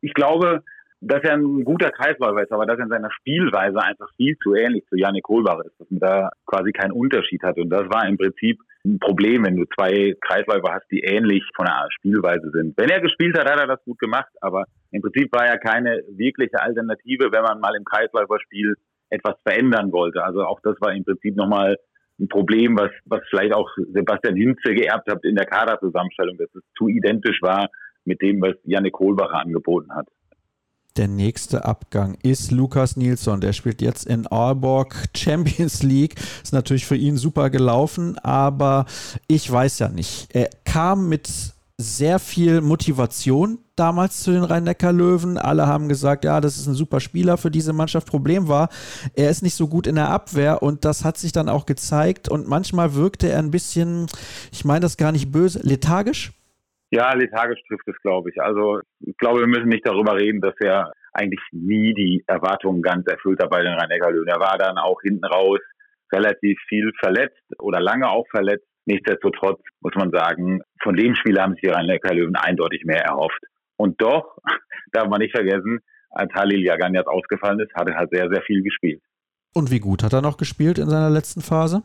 [0.00, 0.62] Ich glaube,
[1.00, 4.54] dass er ein guter Kreisläufer ist, aber dass er in seiner Spielweise einfach viel zu
[4.54, 7.58] ähnlich zu Janik Kohlbach ist, dass man da quasi keinen Unterschied hat.
[7.58, 11.66] Und das war im Prinzip ein Problem, wenn du zwei Kreisläufer hast, die ähnlich von
[11.66, 12.76] der Spielweise sind.
[12.76, 16.02] Wenn er gespielt hat, hat er das gut gemacht, aber im Prinzip war er keine
[16.08, 18.74] wirkliche Alternative, wenn man mal im Kreisläuferspiel
[19.10, 20.22] etwas verändern wollte.
[20.22, 21.76] Also auch das war im Prinzip nochmal
[22.20, 26.62] ein Problem, was, was vielleicht auch Sebastian Hinze geerbt hat in der Kaderzusammenstellung, dass es
[26.78, 27.68] zu identisch war
[28.04, 30.06] mit dem, was Janik Kohlbacher angeboten hat.
[30.96, 33.40] Der nächste Abgang ist Lukas Nilsson.
[33.40, 36.14] Der spielt jetzt in Aalborg Champions League.
[36.42, 38.86] Ist natürlich für ihn super gelaufen, aber
[39.26, 40.28] ich weiß ja nicht.
[40.32, 41.28] Er kam mit
[41.78, 45.38] sehr viel Motivation damals zu den Rhein-Neckar-Löwen.
[45.38, 48.08] Alle haben gesagt, ja, das ist ein super Spieler für diese Mannschaft.
[48.08, 48.68] Problem war,
[49.14, 52.28] er ist nicht so gut in der Abwehr und das hat sich dann auch gezeigt.
[52.28, 54.06] Und manchmal wirkte er ein bisschen,
[54.52, 56.32] ich meine das gar nicht böse, lethargisch.
[56.90, 58.40] Ja, lethargisch trifft es, glaube ich.
[58.40, 63.06] Also ich glaube, wir müssen nicht darüber reden, dass er eigentlich nie die Erwartungen ganz
[63.06, 64.28] erfüllt hat bei den Rhein-Neckar-Löwen.
[64.28, 65.60] Er war dann auch hinten raus
[66.12, 68.66] relativ viel verletzt oder lange auch verletzt.
[68.86, 73.40] Nichtsdestotrotz muss man sagen, von dem Spiel haben sich die Rhein-Neckar-Löwen eindeutig mehr erhofft.
[73.76, 74.38] Und doch,
[74.92, 78.42] darf man nicht vergessen, als Halil Jagan jetzt ausgefallen ist, hat er halt sehr, sehr
[78.42, 79.02] viel gespielt.
[79.52, 81.82] Und wie gut hat er noch gespielt in seiner letzten Phase?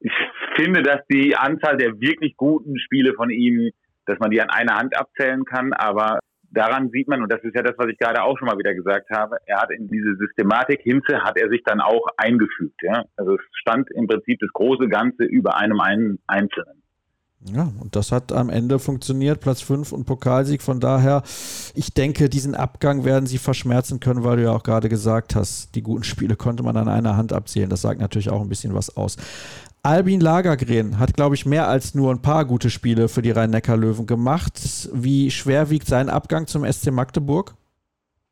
[0.00, 0.12] Ich
[0.56, 3.70] finde, dass die Anzahl der wirklich guten Spiele von ihm,
[4.06, 6.18] dass man die an einer Hand abzählen kann, aber
[6.50, 8.74] daran sieht man, und das ist ja das, was ich gerade auch schon mal wieder
[8.74, 12.80] gesagt habe, er hat in diese Systematik Hinze hat er sich dann auch eingefügt.
[12.82, 13.04] Ja?
[13.16, 16.77] Also es stand im Prinzip das große Ganze über einem einen Einzelnen.
[17.44, 20.60] Ja, und das hat am Ende funktioniert, Platz 5 und Pokalsieg.
[20.60, 21.22] Von daher,
[21.74, 25.74] ich denke, diesen Abgang werden sie verschmerzen können, weil du ja auch gerade gesagt hast,
[25.76, 27.70] die guten Spiele konnte man an einer Hand abzählen.
[27.70, 29.16] Das sagt natürlich auch ein bisschen was aus.
[29.84, 34.06] Albin Lagergren hat, glaube ich, mehr als nur ein paar gute Spiele für die Rhein-Neckar-Löwen
[34.06, 34.88] gemacht.
[34.92, 37.54] Wie schwer wiegt sein Abgang zum SC Magdeburg?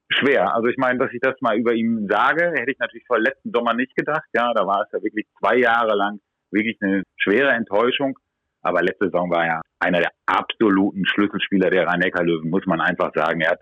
[0.08, 0.52] Schwer.
[0.52, 3.52] Also ich meine, dass ich das mal über ihn sage, hätte ich natürlich vor letzten
[3.52, 4.26] Sommer nicht gedacht.
[4.34, 6.18] Ja, da war es ja wirklich zwei Jahre lang
[6.50, 8.18] wirklich eine schwere Enttäuschung.
[8.66, 13.40] Aber letzte Saison war er einer der absoluten Schlüsselspieler der Rhein-Neckar-Löwen, muss man einfach sagen.
[13.40, 13.60] Er hat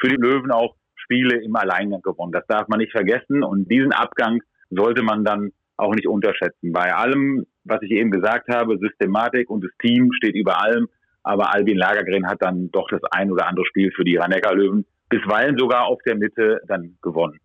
[0.00, 2.32] für die Löwen auch Spiele im Alleingang gewonnen.
[2.32, 3.42] Das darf man nicht vergessen.
[3.42, 4.40] Und diesen Abgang
[4.70, 6.72] sollte man dann auch nicht unterschätzen.
[6.72, 10.88] Bei allem, was ich eben gesagt habe, Systematik und das Team steht über allem.
[11.22, 15.56] Aber Albin Lagergren hat dann doch das ein oder andere Spiel für die Rhein-Neckar-Löwen bisweilen
[15.58, 17.38] sogar auf der Mitte dann gewonnen.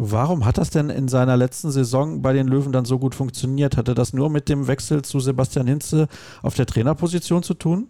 [0.00, 3.76] Warum hat das denn in seiner letzten Saison bei den Löwen dann so gut funktioniert?
[3.76, 6.06] Hatte das nur mit dem Wechsel zu Sebastian Hinze
[6.40, 7.88] auf der Trainerposition zu tun?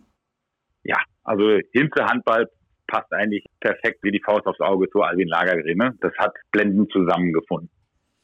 [0.85, 2.49] Ja, also Hinze Handball
[2.87, 5.77] passt eigentlich perfekt wie die Faust aufs Auge zu Alvin Lagergren.
[5.77, 5.95] Ne?
[6.01, 7.69] Das hat blendend zusammengefunden.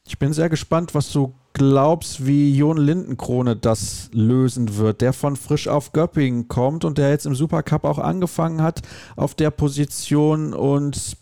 [0.07, 5.35] Ich bin sehr gespannt, was du glaubst, wie Jon Lindenkrone das lösen wird, der von
[5.35, 8.81] frisch auf Göppingen kommt und der jetzt im Supercup auch angefangen hat
[9.15, 11.17] auf der Position und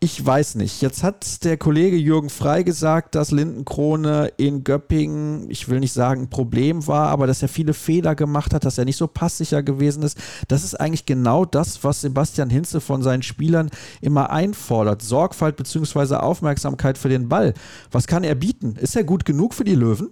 [0.00, 0.82] ich weiß nicht.
[0.82, 6.22] Jetzt hat der Kollege Jürgen Frei gesagt, dass Lindenkrone in Göppingen, ich will nicht sagen
[6.22, 9.62] ein Problem war, aber dass er viele Fehler gemacht hat, dass er nicht so passsicher
[9.62, 10.18] gewesen ist.
[10.48, 13.70] Das ist eigentlich genau das, was Sebastian Hinze von seinen Spielern
[14.00, 15.02] immer einfordert.
[15.02, 16.16] Sorgfalt bzw.
[16.16, 17.54] Aufmerksamkeit für den Ball.
[17.90, 18.76] Was kann er bieten?
[18.76, 20.10] Ist er gut genug für die Löwen?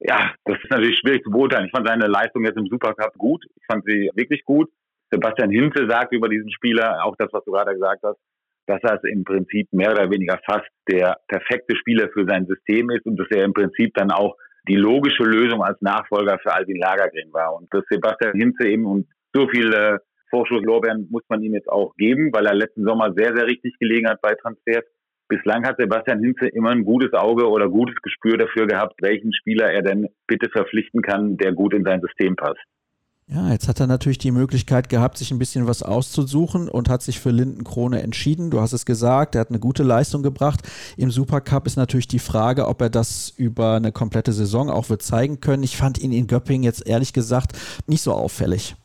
[0.00, 1.66] Ja, das ist natürlich schwierig zu beurteilen.
[1.66, 3.44] Ich fand seine Leistung jetzt im Supercup gut.
[3.56, 4.70] Ich fand sie wirklich gut.
[5.10, 8.18] Sebastian Hinze sagt über diesen Spieler, auch das, was du gerade gesagt hast,
[8.66, 13.06] dass er im Prinzip mehr oder weniger fast der perfekte Spieler für sein System ist
[13.06, 14.36] und dass er im Prinzip dann auch
[14.68, 17.54] die logische Lösung als Nachfolger für Albin Lagergren war.
[17.54, 20.00] Und dass Sebastian Hinze eben und so viele
[20.30, 24.08] Vorschusslorbeeren muss man ihm jetzt auch geben, weil er letzten Sommer sehr, sehr richtig gelegen
[24.08, 24.84] hat bei Transfers.
[25.28, 29.70] Bislang hat Sebastian Hinze immer ein gutes Auge oder gutes Gespür dafür gehabt, welchen Spieler
[29.72, 32.60] er denn bitte verpflichten kann, der gut in sein System passt.
[33.28, 37.02] Ja, jetzt hat er natürlich die Möglichkeit gehabt, sich ein bisschen was auszusuchen und hat
[37.02, 38.52] sich für Lindenkrone entschieden.
[38.52, 40.60] Du hast es gesagt, er hat eine gute Leistung gebracht.
[40.96, 45.02] Im Supercup ist natürlich die Frage, ob er das über eine komplette Saison auch wird
[45.02, 45.64] zeigen können.
[45.64, 47.58] Ich fand ihn in Göppingen jetzt ehrlich gesagt
[47.88, 48.76] nicht so auffällig.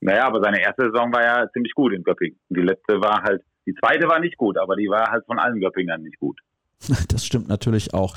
[0.00, 2.38] Naja, aber seine erste Saison war ja ziemlich gut in Göppingen.
[2.48, 5.60] Die letzte war halt, die zweite war nicht gut, aber die war halt von allen
[5.60, 6.40] Göppingern nicht gut.
[7.08, 8.16] Das stimmt natürlich auch.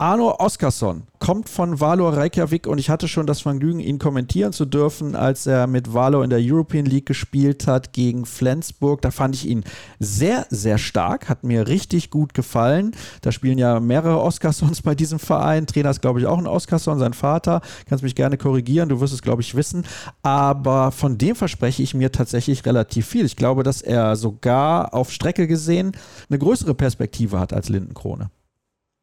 [0.00, 4.64] Arno Oskarsson kommt von Valor Reykjavik und ich hatte schon das Vergnügen, ihn kommentieren zu
[4.64, 9.02] dürfen, als er mit Valor in der European League gespielt hat gegen Flensburg.
[9.02, 9.64] Da fand ich ihn
[9.98, 12.92] sehr, sehr stark, hat mir richtig gut gefallen.
[13.22, 15.66] Da spielen ja mehrere Oskarssons bei diesem Verein.
[15.66, 17.60] Trainer ist, glaube ich, auch ein Oskarsson, sein Vater.
[17.88, 19.84] Kannst mich gerne korrigieren, du wirst es, glaube ich, wissen.
[20.22, 23.24] Aber von dem verspreche ich mir tatsächlich relativ viel.
[23.24, 25.90] Ich glaube, dass er sogar auf Strecke gesehen
[26.30, 28.30] eine größere Perspektive hat als Lindenkrone.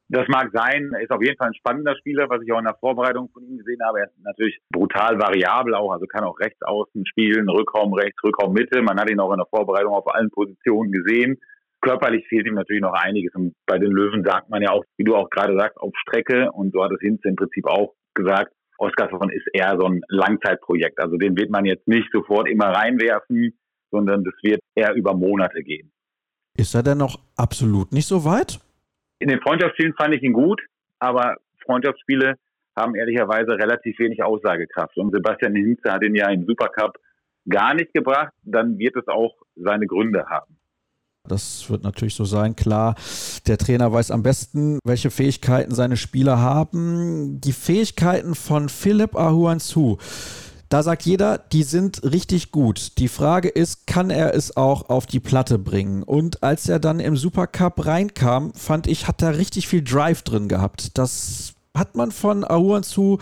[0.09, 2.77] Das mag sein, ist auf jeden Fall ein spannender Spieler, was ich auch in der
[2.79, 3.99] Vorbereitung von ihm gesehen habe.
[3.99, 8.53] Er ist natürlich brutal variabel auch, also kann auch rechts außen spielen, Rückraum rechts, Rückraum
[8.53, 8.83] Mitte.
[8.83, 11.39] Man hat ihn auch in der Vorbereitung auf allen Positionen gesehen.
[11.81, 13.33] Körperlich fehlt ihm natürlich noch einiges.
[13.33, 16.51] Und bei den Löwen sagt man ja auch, wie du auch gerade sagst, auf Strecke.
[16.51, 18.53] Und so hat es Hinze im Prinzip auch gesagt.
[18.77, 20.99] Oskarsson ist eher so ein Langzeitprojekt.
[20.99, 23.57] Also den wird man jetzt nicht sofort immer reinwerfen,
[23.89, 25.91] sondern das wird eher über Monate gehen.
[26.57, 28.59] Ist er denn noch absolut nicht so weit?
[29.19, 30.61] In den Freundschaftsspielen fand ich ihn gut,
[30.99, 32.35] aber Freundschaftsspiele
[32.75, 34.97] haben ehrlicherweise relativ wenig Aussagekraft.
[34.97, 36.97] Und Sebastian Hinze hat ihn ja im Supercup
[37.47, 40.57] gar nicht gebracht, dann wird es auch seine Gründe haben.
[41.27, 42.95] Das wird natürlich so sein, klar.
[43.47, 47.41] Der Trainer weiß am besten, welche Fähigkeiten seine Spieler haben.
[47.41, 49.97] Die Fähigkeiten von Philipp Ahuanzu,
[50.75, 52.97] da sagt jeder, die sind richtig gut.
[52.97, 56.03] Die Frage ist, kann er es auch auf die Platte bringen?
[56.03, 60.49] Und als er dann im Supercup reinkam, fand ich, hat er richtig viel Drive drin
[60.49, 60.97] gehabt.
[60.97, 63.19] Das hat man von Ahuanzu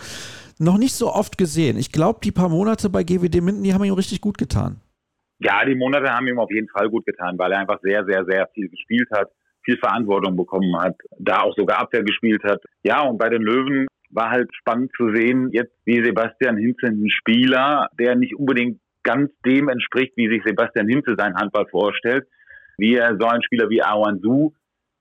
[0.58, 1.76] noch nicht so oft gesehen.
[1.76, 4.80] Ich glaube, die paar Monate bei GWD Minden, die haben ihm richtig gut getan.
[5.38, 8.24] Ja, die Monate haben ihm auf jeden Fall gut getan, weil er einfach sehr, sehr,
[8.24, 9.30] sehr viel gespielt hat,
[9.62, 12.60] viel Verantwortung bekommen hat, da auch sogar Abwehr gespielt hat.
[12.82, 17.10] Ja, und bei den Löwen war halt spannend zu sehen, jetzt wie Sebastian Hinze ein
[17.10, 22.26] Spieler, der nicht unbedingt ganz dem entspricht, wie sich Sebastian Hinze sein Handball vorstellt,
[22.78, 24.52] wie er so einen Spieler wie Awan Su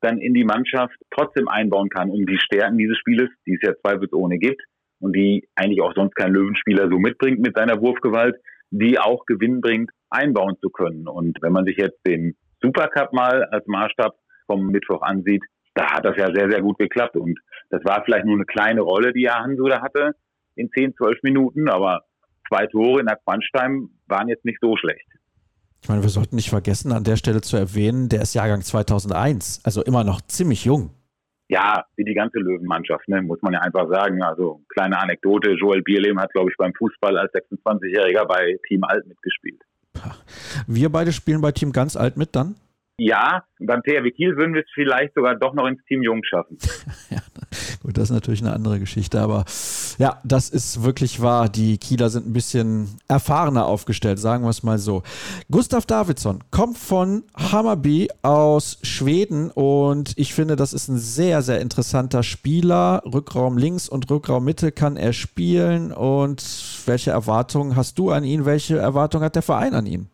[0.02, 3.74] dann in die Mannschaft trotzdem einbauen kann, um die Stärken dieses Spieles, die es ja
[3.82, 4.62] zweifelsohne gibt
[5.00, 8.36] und die eigentlich auch sonst kein Löwenspieler so mitbringt mit seiner Wurfgewalt,
[8.72, 11.08] die auch Gewinn bringt, einbauen zu können.
[11.08, 14.16] Und wenn man sich jetzt den Supercup mal als Maßstab
[14.48, 15.44] vom Mittwoch ansieht,
[15.74, 17.16] da hat das ja sehr, sehr gut geklappt.
[17.16, 17.40] Und
[17.70, 20.16] das war vielleicht nur eine kleine Rolle, die Hansu da hatte
[20.56, 22.04] in 10, 12 Minuten, aber
[22.48, 25.08] zwei Tore in der Quanstein waren jetzt nicht so schlecht.
[25.82, 29.62] Ich meine, wir sollten nicht vergessen, an der Stelle zu erwähnen, der ist Jahrgang 2001,
[29.66, 30.92] also immer noch ziemlich jung.
[31.50, 34.24] Ja, wie die ganze Löwenmannschaft, ne, muss man ja einfach sagen.
[34.24, 39.06] Also kleine Anekdote, Joel Bierlehm hat, glaube ich, beim Fußball als 26-Jähriger bei Team Alt
[39.06, 39.62] mitgespielt.
[40.68, 42.56] Wir beide spielen bei Team Ganz Alt mit dann?
[43.00, 46.60] Ja, beim THW Kiel würden wir es vielleicht sogar doch noch ins Team Jung schaffen.
[47.10, 47.18] ja,
[47.82, 49.46] gut, das ist natürlich eine andere Geschichte, aber
[49.98, 51.50] ja, das ist wirklich wahr.
[51.50, 55.02] Die Kieler sind ein bisschen erfahrener aufgestellt, sagen wir es mal so.
[55.50, 61.62] Gustav Davidsson kommt von Hammarby aus Schweden und ich finde, das ist ein sehr, sehr
[61.62, 63.02] interessanter Spieler.
[63.12, 66.44] Rückraum links und Rückraum Mitte kann er spielen und
[66.86, 68.46] welche Erwartungen hast du an ihn?
[68.46, 70.13] Welche Erwartungen hat der Verein an ihn?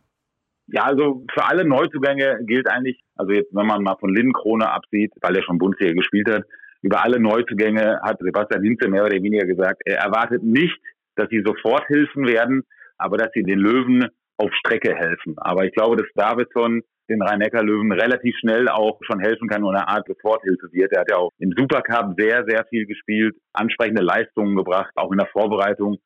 [0.71, 5.11] Ja, also für alle Neuzugänge gilt eigentlich, also jetzt, wenn man mal von Lindenkrone absieht,
[5.21, 6.43] weil er schon Bundesliga gespielt hat,
[6.81, 10.77] über alle Neuzugänge hat Sebastian Hinze mehr oder weniger gesagt, er erwartet nicht,
[11.15, 12.63] dass sie sofort helfen werden,
[12.97, 14.07] aber dass sie den Löwen
[14.37, 15.35] auf Strecke helfen.
[15.37, 19.87] Aber ich glaube, dass Davidson den Rhein-Neckar-Löwen relativ schnell auch schon helfen kann und eine
[19.87, 20.91] Art Soforthilfe wird.
[20.93, 25.17] Er hat ja auch im Supercup sehr, sehr viel gespielt, ansprechende Leistungen gebracht, auch in
[25.17, 25.97] der Vorbereitung.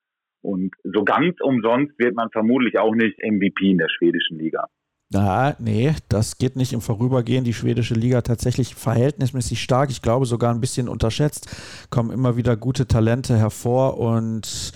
[0.44, 4.68] Und so ganz umsonst wird man vermutlich auch nicht MVP in der schwedischen Liga.
[5.14, 7.44] Na, nee, das geht nicht im Vorübergehen.
[7.44, 9.92] Die schwedische Liga tatsächlich verhältnismäßig stark.
[9.92, 11.48] Ich glaube sogar ein bisschen unterschätzt.
[11.92, 14.00] Kommen immer wieder gute Talente hervor.
[14.00, 14.74] Und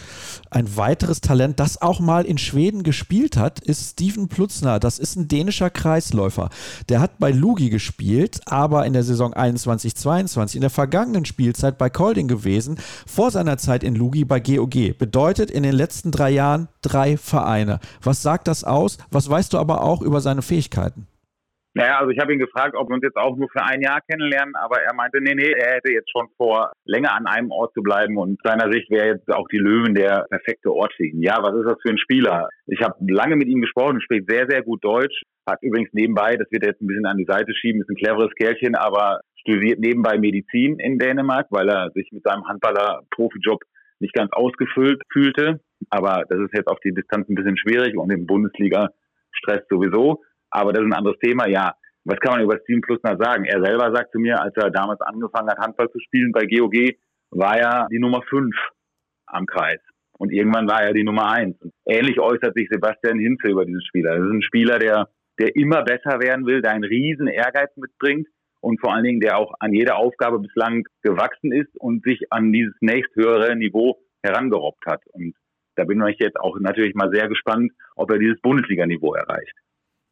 [0.51, 4.79] ein weiteres Talent, das auch mal in Schweden gespielt hat, ist Steven Plutzner.
[4.79, 6.49] Das ist ein dänischer Kreisläufer.
[6.87, 11.89] Der hat bei Lugi gespielt, aber in der Saison 21-22, in der vergangenen Spielzeit bei
[11.89, 12.77] Kolding gewesen,
[13.07, 14.95] vor seiner Zeit in Lugi bei GOG.
[14.99, 17.79] Bedeutet in den letzten drei Jahren drei Vereine.
[18.03, 18.97] Was sagt das aus?
[19.11, 21.07] Was weißt du aber auch über seine Fähigkeiten?
[21.77, 24.01] Naja, also ich habe ihn gefragt, ob wir uns jetzt auch nur für ein Jahr
[24.01, 27.71] kennenlernen, aber er meinte, nee, nee, er hätte jetzt schon vor, länger an einem Ort
[27.75, 31.21] zu bleiben und seiner Sicht wäre jetzt auch die Löwen der perfekte Ort für ihn.
[31.21, 32.49] Ja, was ist das für ein Spieler?
[32.65, 36.49] Ich habe lange mit ihm gesprochen, spricht sehr, sehr gut Deutsch, hat übrigens nebenbei, das
[36.49, 39.79] wird er jetzt ein bisschen an die Seite schieben, ist ein cleveres Kerlchen, aber studiert
[39.79, 43.61] nebenbei Medizin in Dänemark, weil er sich mit seinem Handballer-Profijob
[43.99, 45.59] nicht ganz ausgefüllt fühlte.
[45.89, 50.21] Aber das ist jetzt auf die Distanz ein bisschen schwierig und im Bundesliga-Stress sowieso.
[50.49, 51.47] Aber das ist ein anderes Thema.
[51.47, 53.45] Ja, was kann man über Steven Plusner sagen?
[53.45, 56.95] Er selber sagt zu mir, als er damals angefangen hat, Handball zu spielen bei GOG,
[57.31, 58.55] war er die Nummer fünf
[59.25, 59.81] am Kreis.
[60.17, 61.59] Und irgendwann war er die Nummer eins.
[61.61, 64.15] Und ähnlich äußert sich Sebastian Hinze über diesen Spieler.
[64.17, 68.27] Das ist ein Spieler, der, der immer besser werden will, der einen riesen Ehrgeiz mitbringt
[68.61, 72.51] und vor allen Dingen, der auch an jeder Aufgabe bislang gewachsen ist und sich an
[72.51, 75.01] dieses nächsthöhere Niveau herangerobbt hat.
[75.11, 75.35] Und
[75.77, 79.53] da bin ich jetzt auch natürlich mal sehr gespannt, ob er dieses Bundesliga-Niveau erreicht.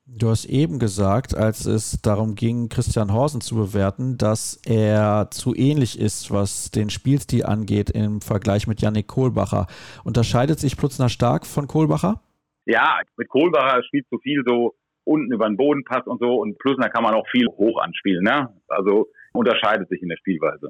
[0.07, 5.55] Du hast eben gesagt, als es darum ging, Christian Horsen zu bewerten, dass er zu
[5.55, 9.65] ähnlich ist, was den Spielstil angeht im Vergleich mit Yannick Kohlbacher.
[10.03, 12.21] Unterscheidet sich Plutzner stark von Kohlbacher?
[12.65, 16.89] Ja, mit Kohlbacher spielt zu viel so unten über den Bodenpass und so und Plutzner
[16.89, 18.23] kann man auch viel hoch anspielen.
[18.23, 18.53] Ne?
[18.67, 20.69] Also unterscheidet sich in der Spielweise.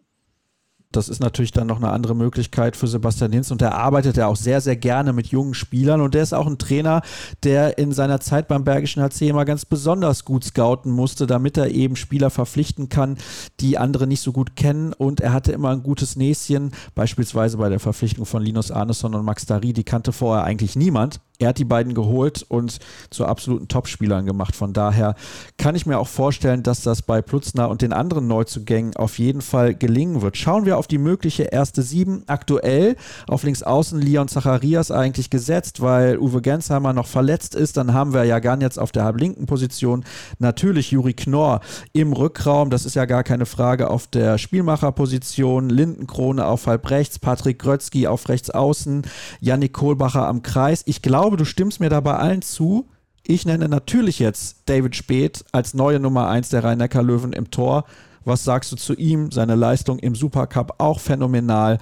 [0.96, 3.52] Das ist natürlich dann noch eine andere Möglichkeit für Sebastian Hinz.
[3.52, 6.02] Und der arbeitet ja auch sehr, sehr gerne mit jungen Spielern.
[6.02, 7.02] Und der ist auch ein Trainer,
[7.44, 11.72] der in seiner Zeit beim Bergischen HC immer ganz besonders gut scouten musste, damit er
[11.72, 13.18] eben Spieler verpflichten kann,
[13.60, 14.94] die andere nicht so gut kennen.
[14.94, 19.26] Und er hatte immer ein gutes Näschen, beispielsweise bei der Verpflichtung von Linus Arneson und
[19.26, 22.80] Max Dari, die kannte vorher eigentlich niemand er hat die beiden geholt und
[23.10, 24.56] zu absoluten Topspielern gemacht.
[24.56, 25.16] Von daher
[25.58, 29.42] kann ich mir auch vorstellen, dass das bei Plutzner und den anderen Neuzugängen auf jeden
[29.42, 30.38] Fall gelingen wird.
[30.38, 32.24] Schauen wir auf die mögliche erste Sieben.
[32.28, 32.96] Aktuell
[33.28, 37.78] auf links außen Leon Zacharias eigentlich gesetzt, weil Uwe Gensheimer noch verletzt ist.
[37.78, 40.04] Dann haben wir ja gar jetzt auf der halblinken Position
[40.40, 41.62] natürlich Juri Knorr
[41.94, 42.70] im Rückraum.
[42.70, 45.70] Das ist ja gar keine Frage auf der Spielmacherposition.
[45.70, 49.04] Lindenkrone auf halb rechts, Patrick Grötzky auf rechts außen,
[49.40, 50.84] Yannick Kohlbacher am Kreis.
[50.86, 52.88] Ich glaube, glaube, du stimmst mir dabei allen zu.
[53.24, 57.86] Ich nenne natürlich jetzt David Speth als neue Nummer 1 der Rhein-Neckar-Löwen im Tor.
[58.26, 59.32] Was sagst du zu ihm?
[59.32, 61.80] Seine Leistung im Supercup auch phänomenal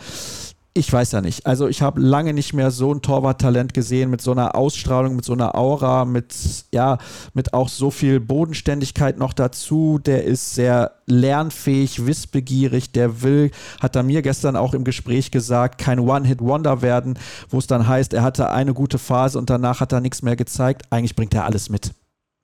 [0.76, 1.46] ich weiß ja nicht.
[1.46, 5.24] Also ich habe lange nicht mehr so ein Torwarttalent gesehen mit so einer Ausstrahlung, mit
[5.24, 6.34] so einer Aura, mit
[6.72, 6.98] ja,
[7.34, 10.00] mit auch so viel Bodenständigkeit noch dazu.
[10.04, 13.52] Der ist sehr lernfähig, wissbegierig, der will,
[13.82, 17.20] hat er mir gestern auch im Gespräch gesagt, kein One-Hit-Wonder werden,
[17.50, 20.36] wo es dann heißt, er hatte eine gute Phase und danach hat er nichts mehr
[20.36, 20.84] gezeigt.
[20.90, 21.92] Eigentlich bringt er alles mit.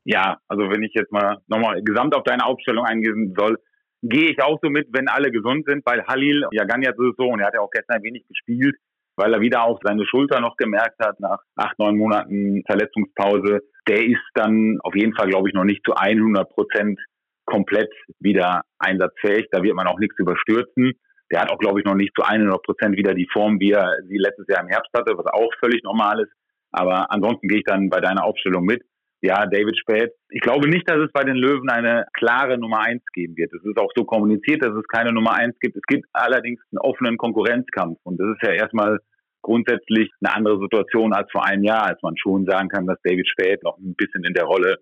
[0.03, 3.57] Ja, also wenn ich jetzt mal nochmal gesamt auf deine Aufstellung eingehen soll,
[4.01, 7.15] gehe ich auch so mit, wenn alle gesund sind, weil Halil, ja Ganjat ist es
[7.17, 8.75] so, und er hat ja auch gestern ein wenig gespielt,
[9.15, 13.61] weil er wieder auch seine Schulter noch gemerkt hat nach acht, neun Monaten Verletzungspause.
[13.87, 16.99] Der ist dann auf jeden Fall, glaube ich, noch nicht zu 100 Prozent
[17.45, 19.47] komplett wieder einsatzfähig.
[19.51, 20.93] Da wird man auch nichts überstürzen.
[21.31, 23.97] Der hat auch, glaube ich, noch nicht zu 100 Prozent wieder die Form, wie er
[24.07, 26.31] sie letztes Jahr im Herbst hatte, was auch völlig normal ist.
[26.71, 28.83] Aber ansonsten gehe ich dann bei deiner Aufstellung mit
[29.21, 30.11] ja, David Spät.
[30.29, 33.53] Ich glaube nicht, dass es bei den Löwen eine klare Nummer eins geben wird.
[33.53, 35.75] Es ist auch so kommuniziert, dass es keine Nummer eins gibt.
[35.75, 37.99] Es gibt allerdings einen offenen Konkurrenzkampf.
[38.03, 38.99] Und das ist ja erstmal
[39.41, 43.27] grundsätzlich eine andere Situation als vor einem Jahr, als man schon sagen kann, dass David
[43.27, 44.77] Spät noch ein bisschen in der Rolle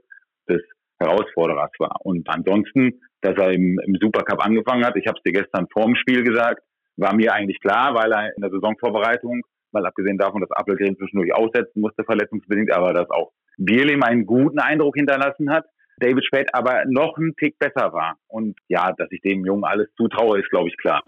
[0.48, 0.62] des
[1.00, 1.96] Herausforderers war.
[2.04, 5.96] Und ansonsten, dass er im, im Supercup angefangen hat, ich habe es dir gestern vorm
[5.96, 6.62] Spiel gesagt,
[6.96, 11.34] war mir eigentlich klar, weil er in der Saisonvorbereitung, mal abgesehen davon, dass Appelgren zwischendurch
[11.34, 15.66] aussetzen musste, verletzungsbedingt, aber das auch Bierlehm einen guten Eindruck hinterlassen hat.
[16.00, 18.18] David Spät aber noch ein Tick besser war.
[18.28, 21.02] Und ja, dass ich dem Jungen alles zutraue, ist, glaube ich, klar.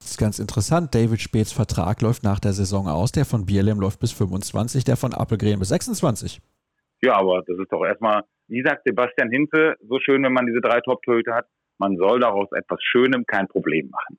[0.00, 0.94] Das ist ganz interessant.
[0.94, 3.12] David Späts Vertrag läuft nach der Saison aus.
[3.12, 6.40] Der von Bierlehm läuft bis 25, der von Appelgren bis 26.
[7.02, 10.60] Ja, aber das ist doch erstmal, wie sagt Sebastian Hinze, so schön, wenn man diese
[10.60, 11.46] drei Top-Töte hat.
[11.78, 14.18] Man soll daraus etwas Schönem kein Problem machen.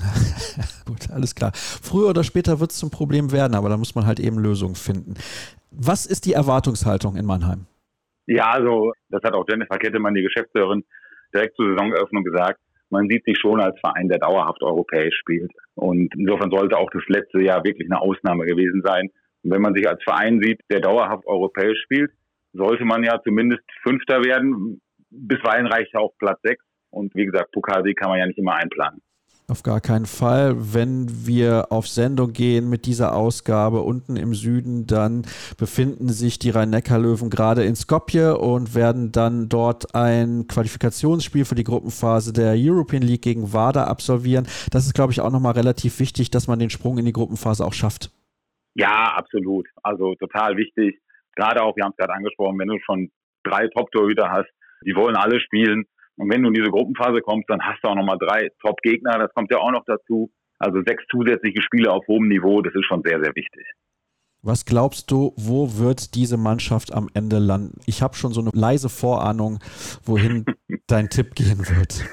[0.86, 1.50] Gut, alles klar.
[1.54, 4.76] Früher oder später wird es zum Problem werden, aber da muss man halt eben Lösungen
[4.76, 5.14] finden.
[5.70, 7.66] Was ist die Erwartungshaltung in Mannheim?
[8.26, 10.84] Ja, also das hat auch Jennifer Kettemann, die Geschäftsführerin,
[11.34, 12.60] direkt zur Saisoneröffnung gesagt.
[12.90, 15.50] Man sieht sich schon als Verein, der dauerhaft europäisch spielt.
[15.74, 19.10] Und insofern sollte auch das letzte Jahr wirklich eine Ausnahme gewesen sein.
[19.42, 22.12] Und wenn man sich als Verein sieht, der dauerhaft europäisch spielt,
[22.52, 24.80] sollte man ja zumindest Fünfter werden.
[25.10, 26.64] Bisweilen reicht auch Platz sechs.
[26.90, 29.02] Und wie gesagt, Pokalsieg kann man ja nicht immer einplanen.
[29.48, 30.56] Auf gar keinen Fall.
[30.74, 35.22] Wenn wir auf Sendung gehen mit dieser Ausgabe unten im Süden, dann
[35.56, 41.62] befinden sich die Rhein-Neckar-Löwen gerade in Skopje und werden dann dort ein Qualifikationsspiel für die
[41.62, 44.48] Gruppenphase der European League gegen WADA absolvieren.
[44.72, 47.64] Das ist, glaube ich, auch nochmal relativ wichtig, dass man den Sprung in die Gruppenphase
[47.64, 48.10] auch schafft.
[48.74, 49.68] Ja, absolut.
[49.84, 50.98] Also total wichtig.
[51.36, 53.12] Gerade auch, wir haben es gerade angesprochen, wenn du schon
[53.44, 54.50] drei Top-Torhüter hast,
[54.84, 55.84] die wollen alle spielen
[56.16, 59.18] und wenn du in diese Gruppenphase kommst, dann hast du auch nochmal drei Top-Gegner.
[59.18, 60.30] Das kommt ja auch noch dazu.
[60.58, 63.66] Also sechs zusätzliche Spiele auf hohem Niveau, das ist schon sehr, sehr wichtig.
[64.42, 67.80] Was glaubst du, wo wird diese Mannschaft am Ende landen?
[67.86, 69.58] Ich habe schon so eine leise Vorahnung,
[70.04, 70.46] wohin
[70.86, 72.04] dein Tipp gehen wird.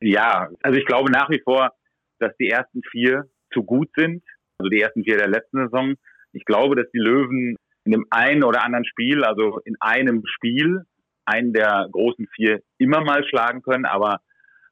[0.00, 1.70] Ja, also ich glaube nach wie vor,
[2.18, 4.24] dass die ersten vier zu gut sind.
[4.58, 5.94] Also die ersten vier der letzten Saison.
[6.32, 10.84] Ich glaube, dass die Löwen in dem einen oder anderen Spiel, also in einem Spiel,
[11.26, 14.20] einen der großen vier immer mal schlagen können, aber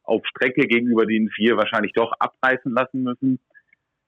[0.05, 3.39] auf Strecke gegenüber den vier wahrscheinlich doch abreißen lassen müssen.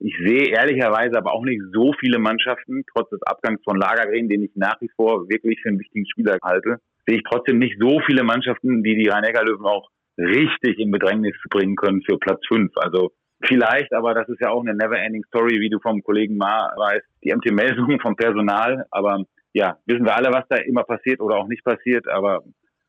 [0.00, 4.42] Ich sehe ehrlicherweise aber auch nicht so viele Mannschaften, trotz des Abgangs von Lagergren, den
[4.42, 8.00] ich nach wie vor wirklich für einen wichtigen Spieler halte, sehe ich trotzdem nicht so
[8.06, 9.88] viele Mannschaften, die die Rhein-Neckar-Löwen auch
[10.18, 12.72] richtig in Bedrängnis bringen können für Platz fünf.
[12.76, 16.72] Also vielleicht, aber das ist ja auch eine never-ending Story, wie du vom Kollegen Ma
[16.76, 19.24] weißt, die MT-Meldung vom Personal, aber
[19.54, 22.42] ja, wissen wir alle, was da immer passiert oder auch nicht passiert, aber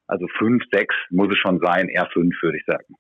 [0.07, 2.95] also fünf, sechs muss es schon sein, eher fünf, würde ich sagen.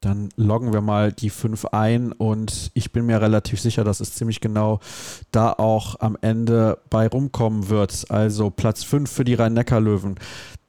[0.00, 4.14] Dann loggen wir mal die fünf ein und ich bin mir relativ sicher, dass es
[4.14, 4.80] ziemlich genau
[5.30, 8.06] da auch am Ende bei rumkommen wird.
[8.08, 10.16] Also Platz fünf für die Rhein-Neckar-Löwen.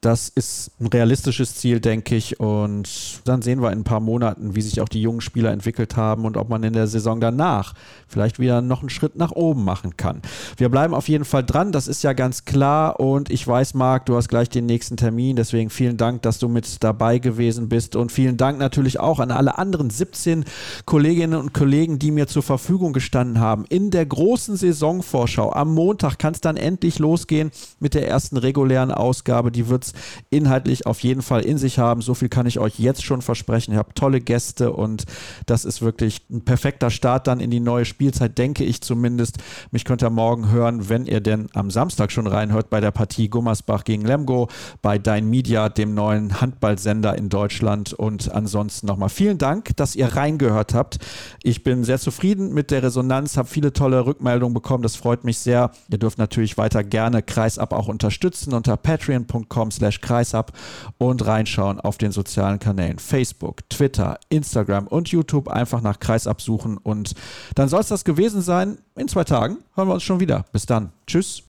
[0.03, 2.37] Das ist ein realistisches Ziel, denke ich.
[2.37, 5.95] Und dann sehen wir in ein paar Monaten, wie sich auch die jungen Spieler entwickelt
[5.95, 7.73] haben und ob man in der Saison danach
[8.09, 10.21] vielleicht wieder noch einen Schritt nach oben machen kann.
[10.57, 12.99] Wir bleiben auf jeden Fall dran, das ist ja ganz klar.
[12.99, 15.37] Und ich weiß, Marc, du hast gleich den nächsten Termin.
[15.37, 17.95] Deswegen vielen Dank, dass du mit dabei gewesen bist.
[17.95, 20.43] Und vielen Dank natürlich auch an alle anderen 17
[20.83, 23.63] Kolleginnen und Kollegen, die mir zur Verfügung gestanden haben.
[23.69, 28.91] In der großen Saisonvorschau am Montag kann es dann endlich losgehen mit der ersten regulären
[28.91, 29.49] Ausgabe.
[29.49, 29.92] Die wird es
[30.29, 32.01] inhaltlich auf jeden Fall in sich haben.
[32.01, 33.73] So viel kann ich euch jetzt schon versprechen.
[33.73, 35.05] Ich habe tolle Gäste und
[35.45, 39.37] das ist wirklich ein perfekter Start dann in die neue Spielzeit, denke ich zumindest.
[39.71, 43.29] Mich könnt ihr morgen hören, wenn ihr denn am Samstag schon reinhört bei der Partie
[43.29, 44.49] Gummersbach gegen Lemgo,
[44.81, 47.93] bei Dein Media, dem neuen Handballsender in Deutschland.
[47.93, 50.99] Und ansonsten nochmal vielen Dank, dass ihr reingehört habt.
[51.43, 54.83] Ich bin sehr zufrieden mit der Resonanz, habe viele tolle Rückmeldungen bekommen.
[54.83, 55.71] Das freut mich sehr.
[55.89, 60.53] Ihr dürft natürlich weiter gerne Kreisab auch unterstützen unter patreon.com slash kreisab
[60.97, 65.49] und reinschauen auf den sozialen Kanälen Facebook, Twitter, Instagram und YouTube.
[65.49, 67.13] Einfach nach Kreisab suchen und
[67.55, 68.77] dann soll es das gewesen sein.
[68.95, 70.45] In zwei Tagen hören wir uns schon wieder.
[70.51, 70.93] Bis dann.
[71.07, 71.41] Tschüss.